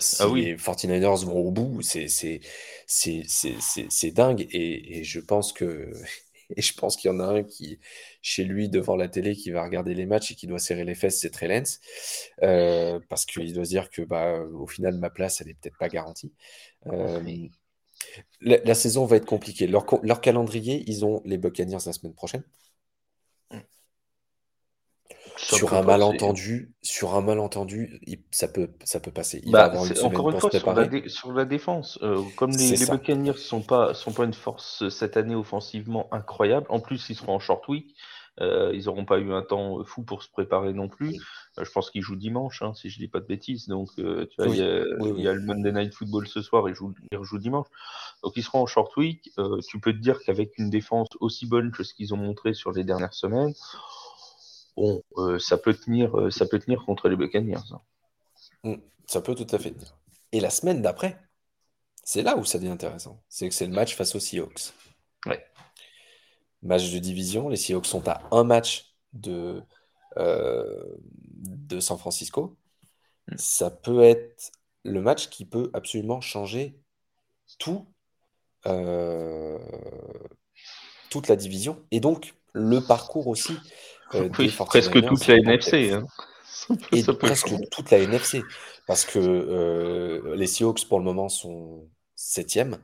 [0.00, 0.46] Si ah oui.
[0.46, 2.08] les 49ers vont au bout, c'est
[4.14, 4.46] dingue.
[4.50, 5.92] Et, et, je pense que
[6.56, 7.78] et je pense qu'il y en a un qui,
[8.22, 10.94] chez lui, devant la télé, qui va regarder les matchs et qui doit serrer les
[10.94, 11.80] fesses, c'est Trellens.
[12.42, 15.78] Euh, parce qu'il doit se dire que, bah, au final, ma place, elle est peut-être
[15.78, 16.32] pas garantie.
[16.86, 17.20] Euh,
[18.40, 19.66] la, saison va être compliquée.
[19.66, 22.44] Leur, leur calendrier, ils ont les Buccaneers la semaine prochaine
[25.36, 29.40] sur un malentendu, sur un malentendu, ça peut, ça peut passer.
[29.44, 29.72] Il bah,
[30.02, 34.24] encore une fois, sur la, défense, euh, comme les, les Buccaneers sont pas, sont pas
[34.24, 36.66] une force euh, cette année offensivement incroyable.
[36.70, 37.94] En plus, ils seront en short week.
[38.40, 41.16] Euh, ils n'auront pas eu un temps fou pour se préparer non plus.
[41.58, 43.66] je pense qu'ils jouent dimanche, hein, si je dis pas de bêtises.
[43.66, 46.92] Donc, tu vois, il, y a, le Monday Night Football ce soir ils jouent,
[47.38, 47.66] dimanche.
[48.22, 49.32] Donc, ils seront en short week.
[49.66, 52.72] tu peux te dire qu'avec une défense aussi bonne que ce qu'ils ont montré sur
[52.72, 53.54] les dernières semaines,
[54.76, 57.56] bon, euh, ça, peut tenir, euh, ça peut tenir contre les Buccaneers.
[57.72, 57.80] Hein.
[58.62, 59.96] Mm, ça peut tout à fait tenir.
[60.32, 61.18] Et la semaine d'après,
[62.04, 63.22] c'est là où ça devient intéressant.
[63.28, 64.72] C'est que c'est le match face aux Seahawks.
[65.26, 65.44] Ouais.
[66.62, 67.48] Match de division.
[67.48, 69.62] Les Seahawks sont à un match de,
[70.18, 70.84] euh,
[71.38, 72.56] de San Francisco.
[73.28, 73.38] Mm.
[73.38, 74.52] Ça peut être
[74.84, 76.78] le match qui peut absolument changer
[77.58, 77.86] tout,
[81.10, 83.56] toute la division et donc le parcours aussi
[84.14, 84.28] euh,
[84.66, 85.92] presque toute la NFC.
[85.92, 86.06] Hein.
[86.92, 88.42] Et presque toute la NFC.
[88.86, 92.78] Parce que euh, les Seahawks, pour le moment, sont septième,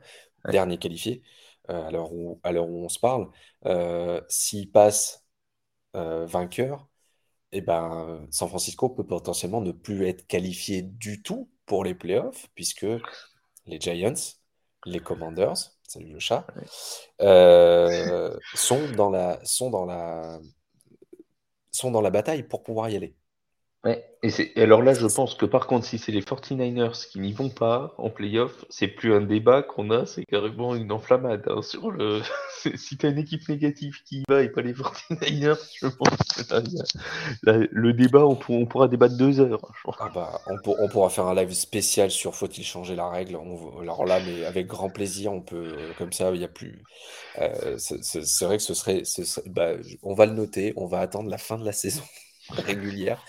[0.49, 1.23] dernier qualifié,
[1.69, 3.29] euh, à l'heure où, où, on se parle.
[4.29, 5.25] S'ils passent
[5.93, 6.87] vainqueur,
[7.51, 12.47] eh ben, San Francisco peut potentiellement ne plus être qualifié du tout pour les playoffs,
[12.55, 12.87] puisque
[13.65, 14.13] les Giants,
[14.85, 15.53] les Commanders,
[15.87, 16.47] salut le chat,
[18.55, 20.39] sont dans la, sont dans la
[21.73, 23.15] sont dans la bataille pour pouvoir y aller.
[23.83, 27.33] Ouais, et, alors là, je pense que par contre, si c'est les 49ers qui n'y
[27.33, 31.43] vont pas en playoff, c'est plus un débat qu'on a, c'est carrément une enflammade.
[31.49, 32.21] hein, sur le...
[32.75, 36.07] si tu as une équipe négative qui y va et pas les 49ers, je pense
[36.33, 36.61] que là,
[37.43, 39.61] là, le débat, on, pour- on pourra débattre deux heures.
[39.99, 43.35] Ah bah, on, on pourra faire un live spécial sur faut-il changer la règle?
[43.35, 45.57] On- alors là, mais avec grand plaisir, on peut,
[45.91, 46.83] euh, comme ça, il y a plus.
[47.39, 49.71] euh, c'est vrai que ce serait, ce serait- bah,
[50.03, 52.03] on va le noter, on va attendre la fin de la saison
[52.49, 53.23] régulière.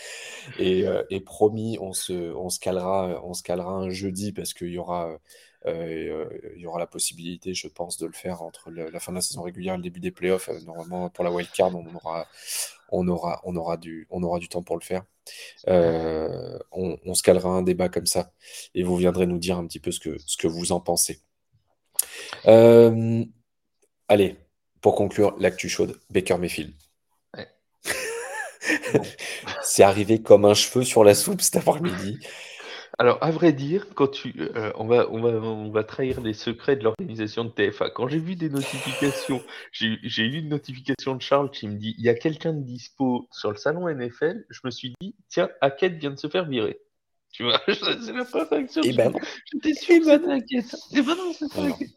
[0.59, 5.09] Et, euh, et promis, on se, on se calera, un jeudi parce qu'il y aura,
[5.11, 5.18] euh,
[5.66, 9.22] euh, y aura la possibilité, je pense, de le faire entre la fin de la
[9.22, 10.50] saison régulière et le début des playoffs.
[10.64, 12.27] Normalement, pour la wildcard, on aura,
[13.42, 14.07] on aura, du,
[14.50, 15.05] temps pour le faire.
[15.66, 18.33] On, se calera un débat comme ça
[18.74, 21.20] et vous viendrez nous dire un petit peu ce que, vous en pensez.
[24.09, 24.37] Allez,
[24.81, 26.74] pour conclure, l'actu chaude, Baker Mayfield.
[29.62, 32.18] C'est arrivé comme un cheveu sur la soupe cet après-midi.
[32.96, 36.33] Alors, à vrai dire, quand tu, euh, on va, on va, on va trahir les
[36.33, 37.90] secrets de l'organisation de TFA.
[37.90, 42.05] Quand j'ai vu des notifications, j'ai eu une notification de Charles qui me dit il
[42.05, 44.44] y a quelqu'un de dispo sur le salon NFL.
[44.48, 46.79] Je me suis dit tiens, Hackett vient de se faire virer.
[47.33, 48.83] Tu vois, c'est la première réaction.
[48.83, 49.20] Et que ben j'ai- non.
[49.53, 50.77] J'étais sûr Eh que ben c'était Hackett.
[50.92, 51.74] Et ben non, c'est pas Non.
[51.74, 51.88] Hackett.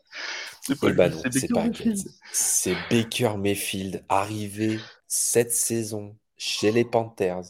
[0.62, 1.98] C'est pas Eh ben non, Baker pas Mayfield.
[2.32, 7.44] C'est Baker Mayfield arrivé cette saison chez les Panthers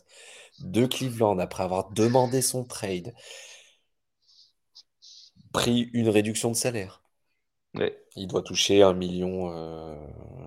[0.60, 3.14] de Cleveland après avoir demandé son trade,
[5.54, 7.02] pris une réduction de salaire.
[7.76, 7.98] Ouais.
[8.16, 9.96] Il doit toucher un million, euh,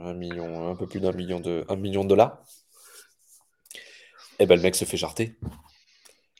[0.04, 2.42] un million, un peu plus d'un million de, un million de dollars.
[4.38, 5.36] Et ben le mec se fait jarter.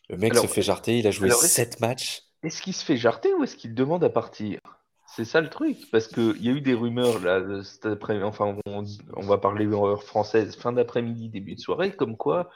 [0.09, 0.99] Le mec Alors, se fait jarter.
[0.99, 2.23] Il a joué alors, est-ce- 7 matchs.
[2.43, 4.59] Est-ce qu'il se fait jarter ou est-ce qu'il demande à partir?
[5.21, 8.57] C'est ça le truc, parce qu'il y a eu des rumeurs là, cet après enfin
[8.65, 12.49] on, va parler en heure française, fin d'après-midi, début de soirée, comme quoi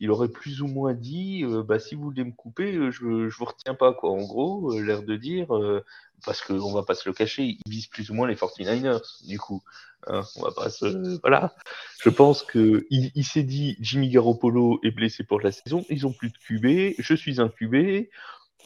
[0.00, 3.30] il aurait plus ou moins dit, euh, bah si vous voulez me couper, euh, je,
[3.30, 4.10] je vous retiens pas quoi.
[4.10, 5.82] En gros, euh, l'air de dire, euh,
[6.26, 9.38] parce qu'on va pas se le cacher, il vise plus ou moins les 49ers, du
[9.38, 9.62] coup.
[10.06, 11.54] Hein, on va pas se, voilà.
[12.02, 16.12] Je pense que il s'est dit, Jimmy Garoppolo est blessé pour la saison, ils ont
[16.12, 18.08] plus de QB, je suis un QB.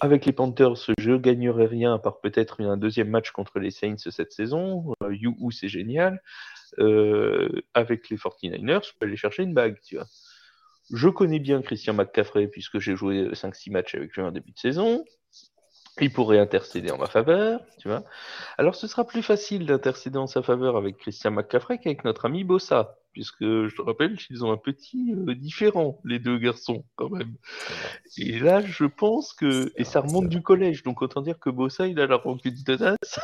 [0.01, 3.97] Avec les Panthers, je gagnerai rien à part peut-être un deuxième match contre les Saints
[4.11, 4.95] cette saison.
[5.03, 6.21] Euh, Youhou, c'est génial.
[6.79, 10.07] Euh, avec les 49ers, je peux aller chercher une bague, tu vois.
[10.93, 14.59] Je connais bien Christian McCaffrey puisque j'ai joué 5-6 matchs avec lui en début de
[14.59, 15.05] saison.
[16.01, 18.03] Il pourrait intercéder en ma faveur, tu vois.
[18.59, 22.43] Alors ce sera plus facile d'intercéder en sa faveur avec Christian McCaffrey qu'avec notre ami
[22.43, 27.11] Bossa, puisque je te rappelle qu'ils ont un petit euh, différent, les deux garçons, quand
[27.11, 27.35] même.
[28.19, 29.73] Et là, je pense que.
[29.77, 33.21] Et ça remonte du collège, donc autant dire que Bossa, il a la rancune tenace.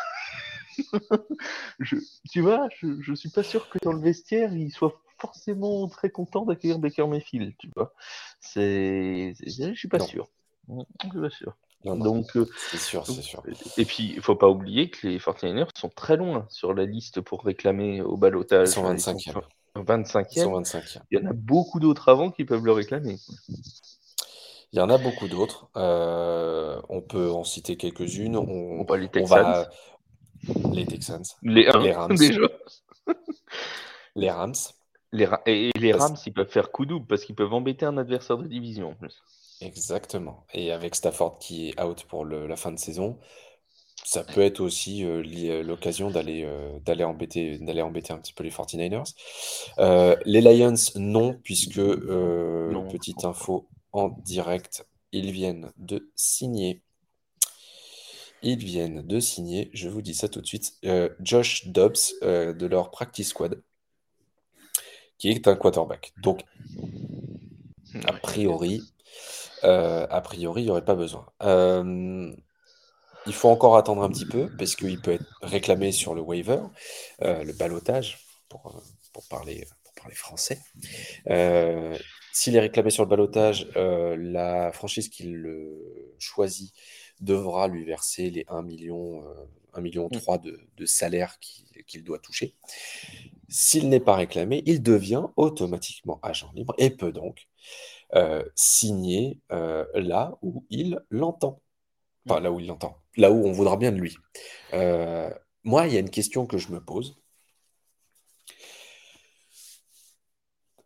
[1.81, 1.97] je,
[2.31, 6.11] tu vois, je, je suis pas sûr que dans le vestiaire, il soit forcément très
[6.11, 7.93] content d'accueillir Baker Mayfield, tu vois.
[8.41, 9.35] C'est.
[9.37, 10.07] c'est- Je suis pas Non.
[10.07, 10.29] sûr.
[10.69, 11.57] Je suis pas sûr.
[11.85, 13.43] Non, non, Donc, euh, c'est sûr, c'est sûr.
[13.79, 17.21] et puis, il faut pas oublier que les 49ers sont très loin sur la liste
[17.23, 18.69] pour réclamer au balotage.
[18.69, 19.33] Ils sont Enfin, 25e.
[19.33, 19.43] sont
[19.77, 20.43] Ils 25e.
[20.43, 21.01] sont 25e.
[21.11, 23.17] Il y en a beaucoup d'autres avant qui peuvent le réclamer.
[24.73, 25.69] Il y en a beaucoup d'autres.
[25.77, 28.37] Euh, on peut en citer quelques-unes.
[28.37, 29.43] On, Texans.
[29.43, 29.69] va
[30.73, 32.15] les Texans, Les 1, Les Rams.
[32.17, 32.41] déjà.
[34.17, 34.55] les Rams.
[35.13, 38.39] Les et les Rams, ils peuvent faire coup double parce qu'ils peuvent embêter un adversaire
[38.39, 39.23] de division en plus.
[39.61, 40.47] Exactement.
[40.55, 43.19] Et avec Stafford qui est out pour le- la fin de saison,
[44.05, 48.45] ça peut être aussi euh, euh, l'occasion d'aller euh, d'aller embêter, embêter un petit peu
[48.45, 49.15] les 49ers.
[49.79, 52.89] Euh, les Lions, non, puisque, Non.
[52.89, 56.83] petite info en direct, ils viennent de signer.
[58.43, 60.75] Ils viennent de signer, je vous dis ça tout de suite,
[61.21, 63.63] Josh Dobbs de leur practice squad,
[65.21, 66.13] qui est un quarterback.
[66.17, 66.43] Donc,
[68.07, 68.83] a priori,
[69.65, 71.27] euh, a priori, il n'y aurait pas besoin.
[71.43, 72.35] Euh,
[73.27, 76.61] il faut encore attendre un petit peu parce qu'il peut être réclamé sur le waiver,
[77.23, 80.59] euh, le balotage, pour, pour, parler, pour parler français.
[82.33, 86.73] S'il est réclamé sur le balotage, la franchise qui le choisit
[87.21, 89.23] devra lui verser les 1 million,
[89.75, 92.55] 1 million 3 de, de salaire qu'il qu'il doit toucher.
[93.51, 97.49] S'il n'est pas réclamé, il devient automatiquement agent libre et peut donc
[98.15, 101.61] euh, signer euh, là où il l'entend.
[102.29, 102.97] Enfin, là où il l'entend.
[103.17, 104.17] Là où on voudra bien de lui.
[104.73, 105.31] Euh,
[105.65, 107.21] moi, il y a une question que je me pose.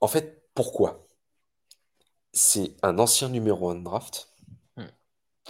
[0.00, 1.06] En fait, pourquoi?
[2.32, 4.34] C'est un ancien numéro 1 de draft.
[4.78, 4.86] Hmm.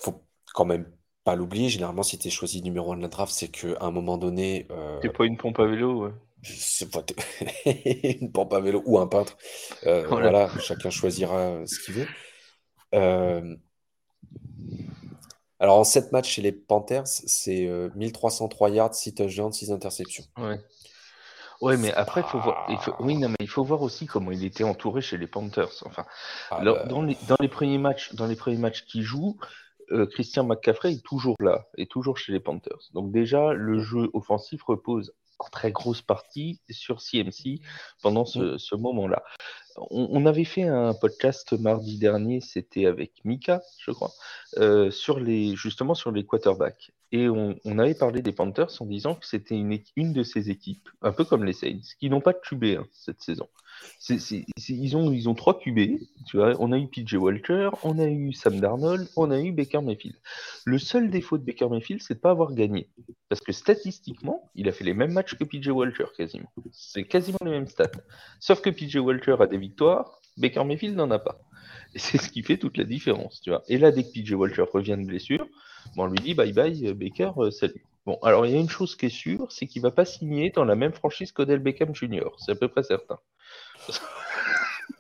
[0.00, 0.20] Faut
[0.53, 0.90] quand même
[1.22, 1.68] pas l'oublier.
[1.68, 4.66] Généralement, si tu es choisi numéro 1 de la draft, c'est qu'à un moment donné,
[5.00, 6.12] C'est pas une pompe à vélo, ouais.
[6.44, 7.04] C'est pas
[8.20, 9.37] une pompe à vélo ou un peintre.
[9.87, 10.30] Euh, Voilà.
[10.30, 12.07] voilà, chacun choisira ce qu'il veut.
[12.94, 13.57] Euh,
[15.61, 20.24] alors, en 7 matchs chez les Panthers, c'est 1303 yards, 6 touchdowns, 6 interceptions.
[20.37, 20.61] Ouais.
[21.61, 22.66] Ouais, mais après, faut voir...
[22.68, 22.94] il faut...
[22.98, 25.83] oui, non, mais il faut voir aussi comment il était entouré chez les Panthers.
[25.87, 26.04] Enfin,
[26.50, 29.38] Ah, alors, bah, dans, les, dans les premiers matchs, dans les premiers matchs qu'il joue,
[29.90, 32.90] euh, Christian McCaffrey est toujours là, est toujours chez les Panthers.
[32.92, 35.14] Donc déjà, le jeu offensif repose
[35.51, 37.61] très grosse partie sur CMC
[38.03, 39.23] pendant ce, ce moment-là.
[39.77, 44.12] On, on avait fait un podcast mardi dernier, c'était avec Mika, je crois,
[44.59, 46.92] euh, sur les justement sur les quarterbacks.
[47.12, 50.51] Et on, on avait parlé des Panthers en disant que c'était une, une de ces
[50.51, 53.49] équipes, un peu comme les Saints, qui n'ont pas de QB hein, cette saison.
[54.68, 56.55] Ils, ont, ils ont trois QB, tu vois.
[56.59, 60.16] On a eu PJ Walker, on a eu Sam Darnold, on a eu Baker Mayfield.
[60.64, 62.88] Le seul défaut de Baker Mayfield, c'est de pas avoir gagné.
[63.29, 66.53] Parce que statistiquement, il a fait les mêmes matchs que PJ Walker quasiment.
[66.73, 67.90] C'est quasiment les mêmes stats.
[68.40, 71.40] Sauf que PJ Walker a des victoires, Baker Mayfield n'en a pas.
[71.94, 73.62] Et c'est ce qui fait toute la différence, tu vois.
[73.68, 75.47] Et là, dès que PJ Walker revient de blessure,
[75.97, 77.85] bon, on lui dit bye bye, euh, Baker, euh, salut.
[78.07, 80.51] Bon, alors il y a une chose qui est sûre, c'est qu'il va pas signer
[80.51, 82.29] dans la même franchise qu'Odell Beckham Jr.
[82.37, 83.18] C'est à peu près certain.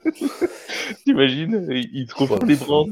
[1.04, 2.86] T'imagines, il trouve Ouais, les Brands.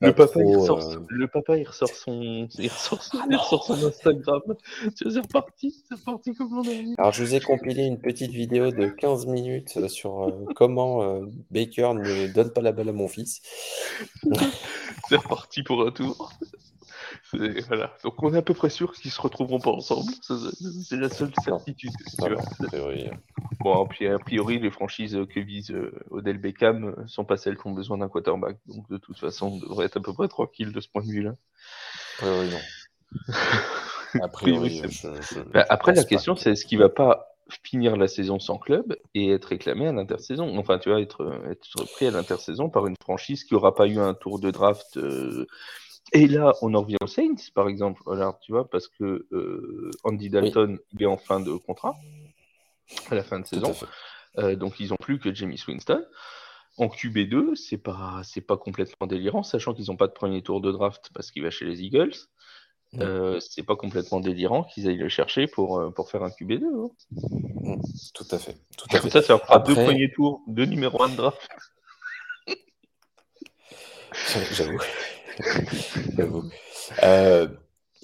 [0.00, 3.36] Le papa, il trop, ressort, euh, le papa, il ressort son, il ressort son, il
[3.36, 4.42] ressort son Instagram.
[4.94, 6.94] C'est reparti, c'est reparti comme l'an dernier.
[6.98, 11.02] Alors, je vous ai compilé une petite vidéo de 15 minutes euh, sur euh, comment
[11.02, 13.42] euh, Baker ne donne pas la balle à mon fils.
[15.08, 16.32] C'est reparti pour un tour.
[17.32, 17.92] Voilà.
[18.04, 20.12] Donc on est à peu près sûr qu'ils se retrouveront pas ensemble.
[20.22, 21.90] C'est la seule certitude.
[22.68, 23.10] priori.
[23.60, 27.56] Bon, puis a priori, les franchises que vise euh, Odell Beckham euh, sont pas celles
[27.56, 28.58] qui ont besoin d'un quarterback.
[28.66, 31.08] Donc de toute façon, on devrait être à peu près tranquille de ce point de
[31.10, 31.30] vue-là.
[32.18, 32.60] A priori, non.
[34.22, 37.30] A priori, je, je- Bah, après, la question, c'est est-ce qu'il va pas
[37.64, 40.56] finir la saison sans club et être réclamé à l'intersaison?
[40.58, 43.98] Enfin, tu vois, être, être pris à l'intersaison par une franchise qui aura pas eu
[43.98, 44.96] un tour de draft.
[44.98, 45.46] euh,
[46.12, 48.02] Et là, on en revient aux Saints, par exemple.
[48.10, 51.96] Alors, tu vois, parce que euh, Andy Dalton, il est en fin de contrat
[53.10, 53.74] à la fin de Tout saison.
[54.38, 56.04] Euh, donc, ils ont plus que Jamie Winston.
[56.76, 60.60] En QB2, c'est pas, c'est pas complètement délirant, sachant qu'ils n'ont pas de premier tour
[60.60, 62.12] de draft parce qu'il va chez les Eagles.
[62.92, 63.00] Mm.
[63.02, 66.64] Euh, c'est pas complètement délirant qu'ils aillent le chercher pour, euh, pour faire un QB2.
[66.64, 66.90] hein.
[67.12, 67.80] Mm,
[68.12, 68.56] Tout à fait.
[68.76, 69.20] Tout à Comme fait.
[69.20, 71.48] ça, ça leur fera deux Après- premiers tours, deux numéros 1 de draft.
[74.52, 74.78] J'avoue.
[76.16, 76.44] J'avoue.
[77.02, 77.48] Euh,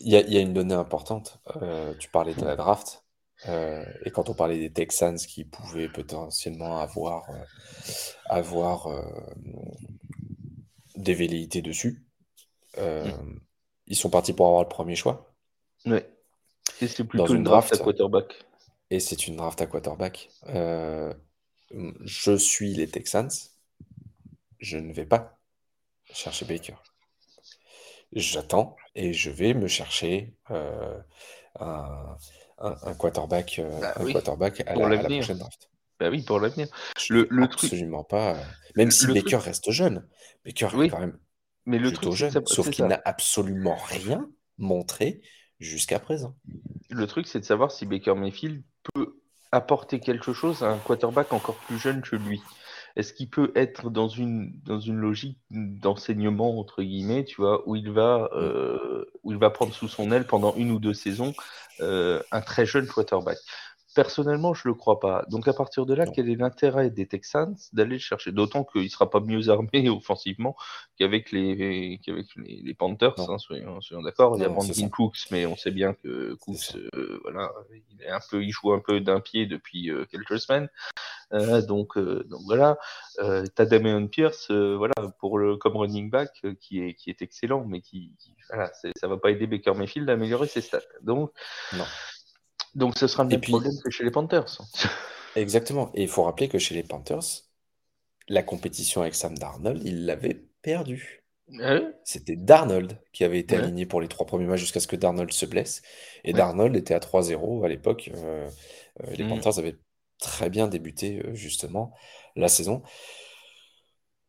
[0.03, 1.41] Il y, a- il y a une donnée importante.
[1.63, 3.05] Euh, tu parlais de la draft.
[3.49, 7.45] euh, et quand on parlait des Texans qui pouvaient potentiellement avoir, euh,
[8.29, 9.03] avoir euh,
[10.97, 12.05] des velléités dessus,
[12.79, 13.11] euh,
[13.87, 15.35] ils sont partis pour avoir le premier choix.
[15.87, 16.09] Ouais.
[16.81, 17.81] Et c'est plutôt une une draft, draft.
[17.81, 18.45] à quarterback.
[18.91, 20.31] Et c'est une draft à quarterback.
[20.49, 21.15] Euh,
[22.05, 23.31] je suis les Texans.
[24.59, 25.39] Je ne vais pas
[26.13, 26.77] chercher Baker.
[28.13, 30.99] J'attends et je vais me chercher euh,
[31.59, 32.17] un,
[32.59, 35.21] un- un quarterback, euh, Bah un oui, quarterback à pour la, à la l'avenir.
[35.23, 35.71] prochaine draft.
[36.01, 36.67] Bah oui, pour l'avenir.
[37.09, 38.35] Le- truc- absolument pas.
[38.37, 38.43] euh,
[38.77, 40.07] Même si le Baker truc- reste jeune,
[40.45, 41.19] Baker Oui, est quand même
[41.67, 45.21] Mais le plutôt truc, jeune, ça- sauf qu'il n'a absolument rien montré
[45.61, 46.35] jusqu'à présent.
[46.89, 48.63] Le truc, c'est de savoir si Baker Mayfield
[48.95, 49.21] peut
[49.53, 52.41] apporter quelque chose à un quarterback encore plus jeune que lui.
[52.97, 57.77] Est-ce qu'il peut être dans une, dans une logique d'enseignement, entre guillemets, tu vois, où
[57.77, 61.35] il, va, euh, où il va prendre sous son aile pendant une ou deux saisons
[61.81, 63.39] euh, un très jeune quarterback?
[63.95, 65.25] Personnellement, je le crois pas.
[65.31, 66.13] Donc à partir de là, Non.
[66.13, 68.31] quel est l'intérêt des Texans d'aller le chercher?
[68.31, 70.57] D'autant qu'il sera pas mieux armé offensivement
[70.97, 74.37] qu'avec les, qu'avec les, les Panthers, hein, soyons, soyons d'accord.
[74.37, 74.89] Il y a Brandon.
[74.91, 77.51] Cooks, mais on sait bien que Cooks, euh, voilà,
[77.91, 80.69] il est un peu, il joue un peu d'un pied depuis euh, quelques semaines.
[81.33, 82.79] Euh, donc, euh, donc voilà.
[83.21, 87.81] Euh, Damien Pierce, voilà, pour le comme running back qui est qui est excellent, mais
[87.81, 90.81] qui, qui- voilà, ça va pas aider Baker Mayfield à améliorer ses stats.
[91.03, 91.31] Donc,
[91.77, 91.85] Non.
[92.75, 94.59] Donc ce sera le même puis- problème que chez les Panthers.
[95.37, 95.91] Exactement.
[95.95, 97.23] Et il faut rappeler que chez les Panthers,
[98.29, 101.25] la compétition avec Sam Darnold, il l'avait perdue.
[101.61, 103.63] Ah ouais C'était Darnold qui avait été Ouais.
[103.63, 105.83] aligné pour les trois premiers matchs jusqu'à ce que Darnold se blesse.
[106.25, 106.39] Et Ouais.
[106.39, 108.11] Darnold était à 3-0 à l'époque.
[108.15, 108.49] Euh,
[109.03, 109.29] euh, les Mm.
[109.31, 109.77] Panthers avaient
[110.19, 111.93] très bien débuté euh, justement
[112.37, 112.83] la saison.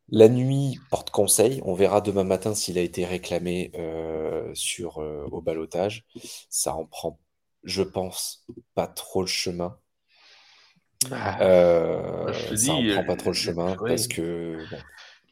[0.08, 1.60] La nuit porte conseil.
[1.64, 3.70] On verra demain matin s'il a été réclamé
[4.52, 6.04] sur, au balotage.
[6.50, 7.18] Ça en prend,
[7.64, 8.44] je pense,
[8.74, 9.78] pas trop le chemin.
[11.08, 14.64] Bah, Euh, Bah, je te ça dis, prend euh, pas trop le chemin parce que
[14.70, 14.84] bon,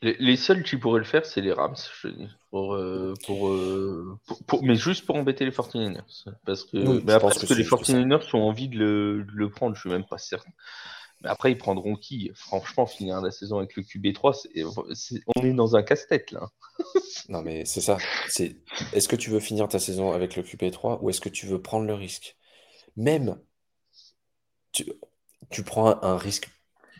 [0.02, 2.28] les, les seuls qui pourraient le faire, c'est les Rams, je te dis.
[2.50, 6.24] Pour, euh, pour, euh, pour- pour- mais juste pour embêter les 49ers.
[6.46, 8.04] Parce que, Oui, après, que que les juste ça.
[8.04, 10.50] 49ers ont envie de le, de le prendre Je suis même pas certain.
[11.24, 12.30] Après, ils prendront qui?
[12.34, 14.46] Franchement, finir la saison avec le QB3,
[15.36, 16.50] on est dans un casse-tête là.
[17.28, 17.98] non, mais c'est ça.
[18.28, 18.56] C'est
[18.92, 21.60] est-ce que tu veux finir ta saison avec le QB3 ou est-ce que tu veux
[21.60, 22.36] prendre le risque?
[22.96, 23.38] Même,
[24.72, 24.90] tu,
[25.50, 26.48] tu prends un, risque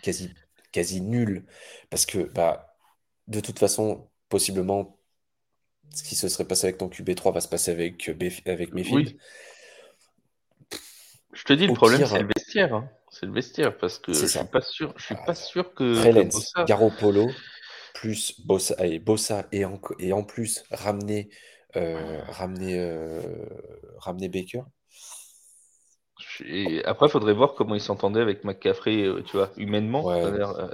[0.03, 0.31] quasi,
[0.73, 1.47] quasi nul
[1.89, 2.77] parce que bah,
[3.29, 4.99] de toute façon, possiblement,
[5.95, 8.11] ce qui se serait passé avec ton QB3 va se passer avec,
[8.47, 9.17] avec Mayfield.
[11.33, 12.75] Je te dis, le problème, c'est le vestiaire.
[12.75, 12.91] Hein.
[13.11, 14.95] C'est le vestiaire parce que je suis pas sûr.
[14.97, 15.95] Je suis pas sûr que.
[15.95, 17.31] Trellens, Garoppolo,
[17.95, 21.29] plus Bossa et Bossa et en, et en plus ramener,
[21.77, 23.21] euh, ramener, euh,
[23.99, 24.63] ramener Baker.
[26.45, 30.15] Et après, il faudrait voir comment ils s'entendaient avec McCaffrey, euh, tu vois, humainement.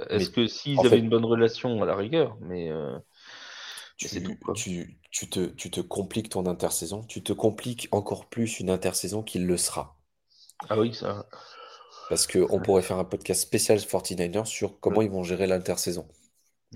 [0.09, 2.71] Est-ce que s'ils avaient une bonne relation à la rigueur, mais.
[3.97, 4.07] Tu,
[4.53, 9.23] tu, tu, te, tu te compliques ton intersaison, tu te compliques encore plus une intersaison
[9.23, 9.97] qu'il le sera.
[10.69, 11.25] Ah oui, ça.
[12.09, 16.07] Parce qu'on pourrait faire un podcast spécial 49ers sur comment ils vont gérer l'intersaison.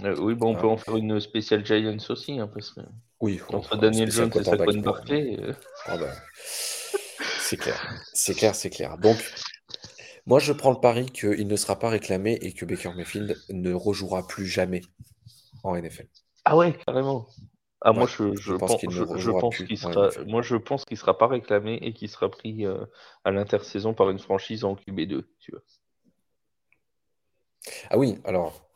[0.03, 2.81] Euh, oui, bon, on peut en faire une spéciale Giants aussi, hein, parce que
[3.19, 4.83] oui, entre Daniel Jones et Saquon.
[5.09, 5.53] Euh.
[5.85, 6.13] Ah bah,
[7.39, 8.97] c'est clair, c'est clair, c'est clair.
[8.97, 9.17] Donc,
[10.25, 13.73] moi, je prends le pari qu'il ne sera pas réclamé et que Baker Mayfield ne
[13.73, 14.81] rejouera plus jamais
[15.63, 16.07] en NFL.
[16.45, 17.27] Ah ouais, carrément.
[17.83, 18.77] Ah, moi, je, pense,
[19.55, 20.09] qu'il sera.
[20.27, 22.85] Moi, je pense qu'il sera pas réclamé et qu'il sera pris euh,
[23.23, 25.61] à l'intersaison par une franchise en QB2, tu vois.
[27.89, 28.69] Ah oui, alors,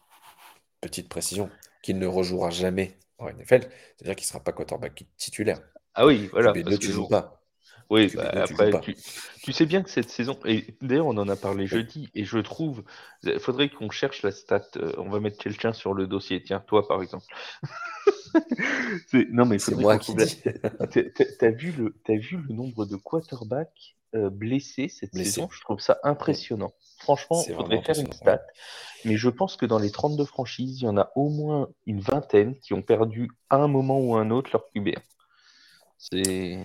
[0.81, 1.51] petite précision,
[1.83, 5.61] qu'il ne rejouera jamais en NFL, c'est-à-dire qu'il ne sera pas quarterback titulaire.
[5.93, 6.51] Ah oui, voilà.
[6.51, 7.45] QB2, tu joues pas.
[7.91, 8.71] Oui, bah, après,
[9.43, 12.39] tu, sais bien que cette saison, et d'ailleurs on en a parlé jeudi, et je
[12.39, 12.83] trouve,
[13.21, 16.59] il faudrait qu'on cherche la stat, euh, on va mettre quelqu'un sur le dossier, tiens,
[16.59, 17.25] toi par exemple.
[19.31, 20.41] non mais c'est moi qui dis.
[21.39, 25.47] T'as vu, le, as vu le nombre de quarterbacks euh, blessés cette saison?
[25.51, 26.73] Je trouve ça impressionnant.
[26.99, 28.41] Franchement, il faudrait faire une stat,
[29.03, 31.99] mais je pense que dans les 32 franchises, il y en a au moins une
[31.99, 34.95] vingtaine qui ont perdu à un moment ou à un autre leur QB.
[35.97, 36.57] C'est...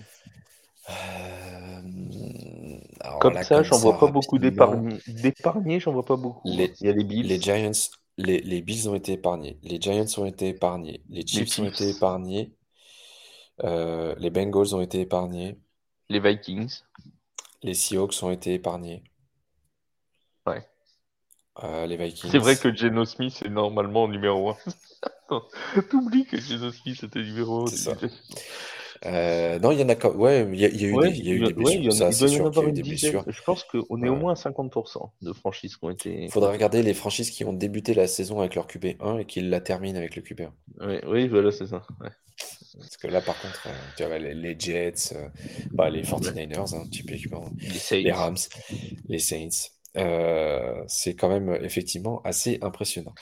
[0.88, 1.80] Euh,
[3.20, 5.80] Comme ça, j'en vois pas beaucoup d'épargnés.
[5.80, 6.48] j'en vois pas beaucoup.
[6.48, 7.26] Les, Il y a les Bills.
[7.26, 7.72] Les Giants,
[8.21, 9.59] les, les, Bills ont été épargnés.
[9.62, 11.03] Les Giants ont été épargnés.
[11.09, 12.55] Les Chiefs, ont été épargnés.
[13.64, 15.59] Euh, les Bengals ont été épargnés.
[16.09, 16.83] Les Vikings.
[17.62, 19.03] Les Seahawks ont été épargnés.
[20.47, 20.66] Ouais.
[21.62, 22.31] Euh, les Vikings.
[22.31, 24.57] C'est vrai que Geno Smith est normalement numéro 1.
[25.91, 27.66] T'oublies que Geno Smith était numéro 1.
[27.68, 27.97] C'est ça.
[29.07, 31.44] Euh, non, il y en a Ouais, il y, a, eu des, y a eu
[31.44, 31.92] des blessures.
[31.92, 33.24] ça, c'est sûr qu'il y a eu des blessures.
[33.26, 36.24] Je pense qu'on est au moins à 50% de franchises qui ont été.
[36.24, 39.40] Il faudra regarder les franchises qui ont débuté la saison avec leur QB1 et qui
[39.40, 40.51] la terminent avec le QB1.
[40.80, 41.82] Oui, oui voilà, c'est ça.
[42.78, 45.28] Parce que là, par contre, euh, tu vois, les, Jets, euh,
[45.72, 48.36] bah, les 49ers, hein, typiquement, les, les, Rams,
[49.09, 49.70] les Saints.
[50.86, 53.14] c'est quand même effectivement assez impressionnant.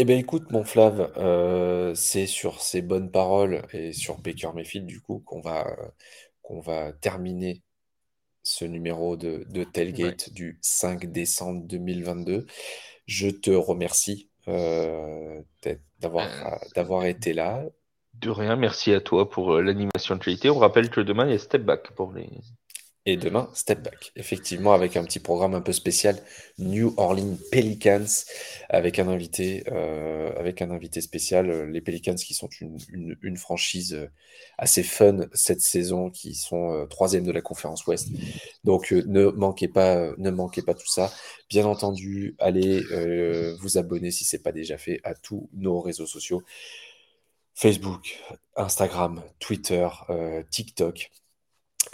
[0.00, 4.86] Eh bien, écoute, mon Flav, euh, c'est sur ces bonnes paroles et sur Baker Mayfield,
[4.86, 5.66] du coup, qu'on va,
[6.40, 7.64] qu'on va terminer
[8.44, 12.46] ce numéro de, de Tailgate du 5 décembre 2022.
[13.06, 15.42] Je te remercie euh,
[15.98, 17.64] d'avoir, euh, d'avoir été là.
[18.14, 20.48] De rien, merci à toi pour l'animation de qualité.
[20.48, 22.30] On rappelle que demain, il y a Step Back pour les,
[23.08, 24.12] et demain, Step Back.
[24.16, 26.16] Effectivement, avec un petit programme un peu spécial,
[26.58, 28.04] New Orleans Pelicans,
[28.68, 33.94] avec un invité, euh, avec un invité spécial, euh, les Pelicans qui sont une, franchise
[33.94, 34.10] euh,
[34.58, 38.08] assez fun cette saison, qui sont troisième de la conférence Ouest.
[38.64, 41.10] Donc ne manquez pas, ne manquez pas tout ça.
[41.48, 42.82] Bien entendu, allez
[43.60, 46.42] vous abonner si ce n'est pas déjà fait à tous nos réseaux sociaux.
[47.54, 48.18] Facebook,
[48.56, 49.88] Instagram, Twitter,
[50.50, 51.10] TikTok.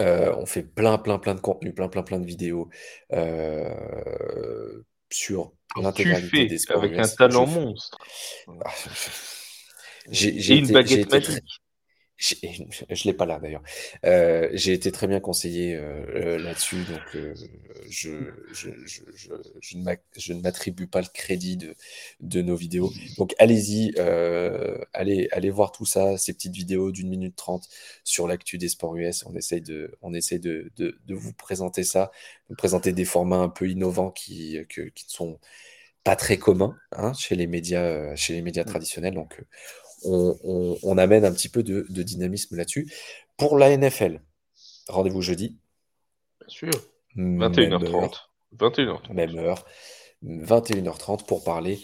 [0.01, 2.69] Euh, on fait plein, plein, plein de contenu, plein, plein, plein de vidéos
[3.13, 6.83] euh, sur l'intégralité des sports.
[6.83, 7.99] Avec un talent monstre.
[10.11, 11.64] J'ai une baguette magique.
[12.17, 13.63] Je ne l'ai pas là d'ailleurs.
[14.05, 17.01] Euh, j'ai été très bien conseillé euh, euh, là-dessus, donc
[17.89, 19.01] je, je, je,
[19.61, 21.75] je, ne m'attribue pas le crédit de,
[22.21, 22.93] de nos vidéos.
[23.19, 23.99] Donc allez-y,
[24.93, 27.69] allez, allez voir tout ça, ces petites vidéos d'une minute trente
[28.05, 29.25] sur l'actu des sports US.
[29.27, 32.13] On essaye de, on essaye de, de, de vous présenter ça,
[32.49, 35.41] de présenter des formats un peu innovants qui, que, qui ne sont
[36.05, 38.67] pas très communs hein, chez les médias, chez les médias mmh.
[38.67, 39.15] traditionnels.
[39.15, 39.43] Donc
[40.05, 42.93] on, amène un petit peu de, dynamisme là-dessus.
[43.37, 44.21] Pour la NFL,
[44.89, 45.59] rendez-vous jeudi.
[46.41, 46.71] Bien sûr.
[47.17, 48.15] 21h30.
[48.59, 49.13] 21h30.
[49.13, 49.65] Même heure.
[50.23, 51.81] 21h30 pour parler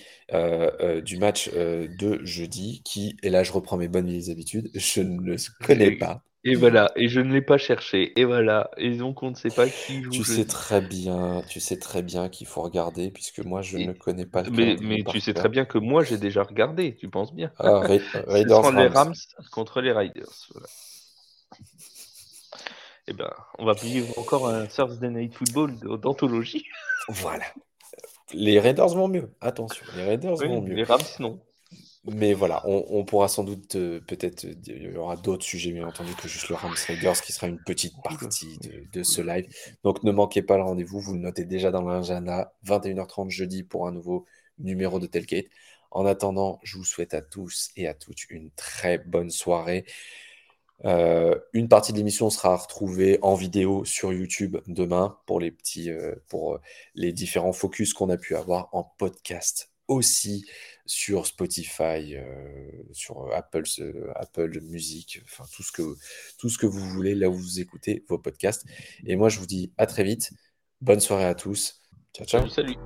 [1.03, 5.21] du match de jeudi qui, et là je reprends mes bonnes vieilles habitudes, je ne
[5.21, 6.25] le connais pas.
[6.43, 9.51] Et voilà, et je ne l'ai pas cherché, et voilà, et donc on ne sait
[9.51, 10.11] pas qui joue.
[10.11, 13.93] Tu sais très bien, tu sais très bien qu'il faut regarder, puisque moi je ne
[13.93, 17.11] connais pas le Mais, mais tu sais très bien que moi j'ai déjà regardé, tu
[17.11, 17.53] penses bien.
[17.59, 17.81] Ah,
[18.27, 19.15] Raiders les Rams
[19.53, 20.49] contre les Riders.
[20.53, 20.67] Voilà.
[23.07, 26.65] Eh ben, on va vivre encore un Thursday Night Football d'anthologie.
[27.09, 27.45] Voilà.
[28.33, 30.75] Les Raiders vont mieux, attention, les Raiders vont mieux.
[30.75, 31.39] Les Rams non.
[32.05, 35.87] Mais voilà, on, pourra sans doute euh, peut-être, euh, il y aura d'autres sujets bien
[35.87, 38.59] entendu que juste le Rams Raiders qui sera une petite partie
[38.91, 39.47] de, ce live.
[39.85, 43.87] Donc ne manquez pas le rendez-vous, vous le notez déjà dans l'agenda, 21h30 jeudi pour
[43.87, 44.25] un nouveau
[44.59, 45.47] numéro de Telgate.
[45.91, 49.85] En attendant, je vous souhaite à tous et à toutes une très bonne soirée.
[50.87, 55.91] Euh, une partie de l'émission sera retrouvée en vidéo sur YouTube demain pour les petits,
[56.29, 56.61] pour
[56.95, 60.47] les différents focus qu'on a pu avoir en podcast aussi
[60.87, 63.65] sur Spotify, euh, sur Apple,
[64.15, 65.97] Apple Music, enfin tout ce, que,
[66.39, 68.65] tout ce que vous voulez là où vous écoutez vos podcasts.
[69.05, 70.31] Et moi, je vous dis à très vite.
[70.81, 71.81] Bonne soirée à tous.
[72.15, 72.49] Ciao, ciao.
[72.49, 72.77] salut.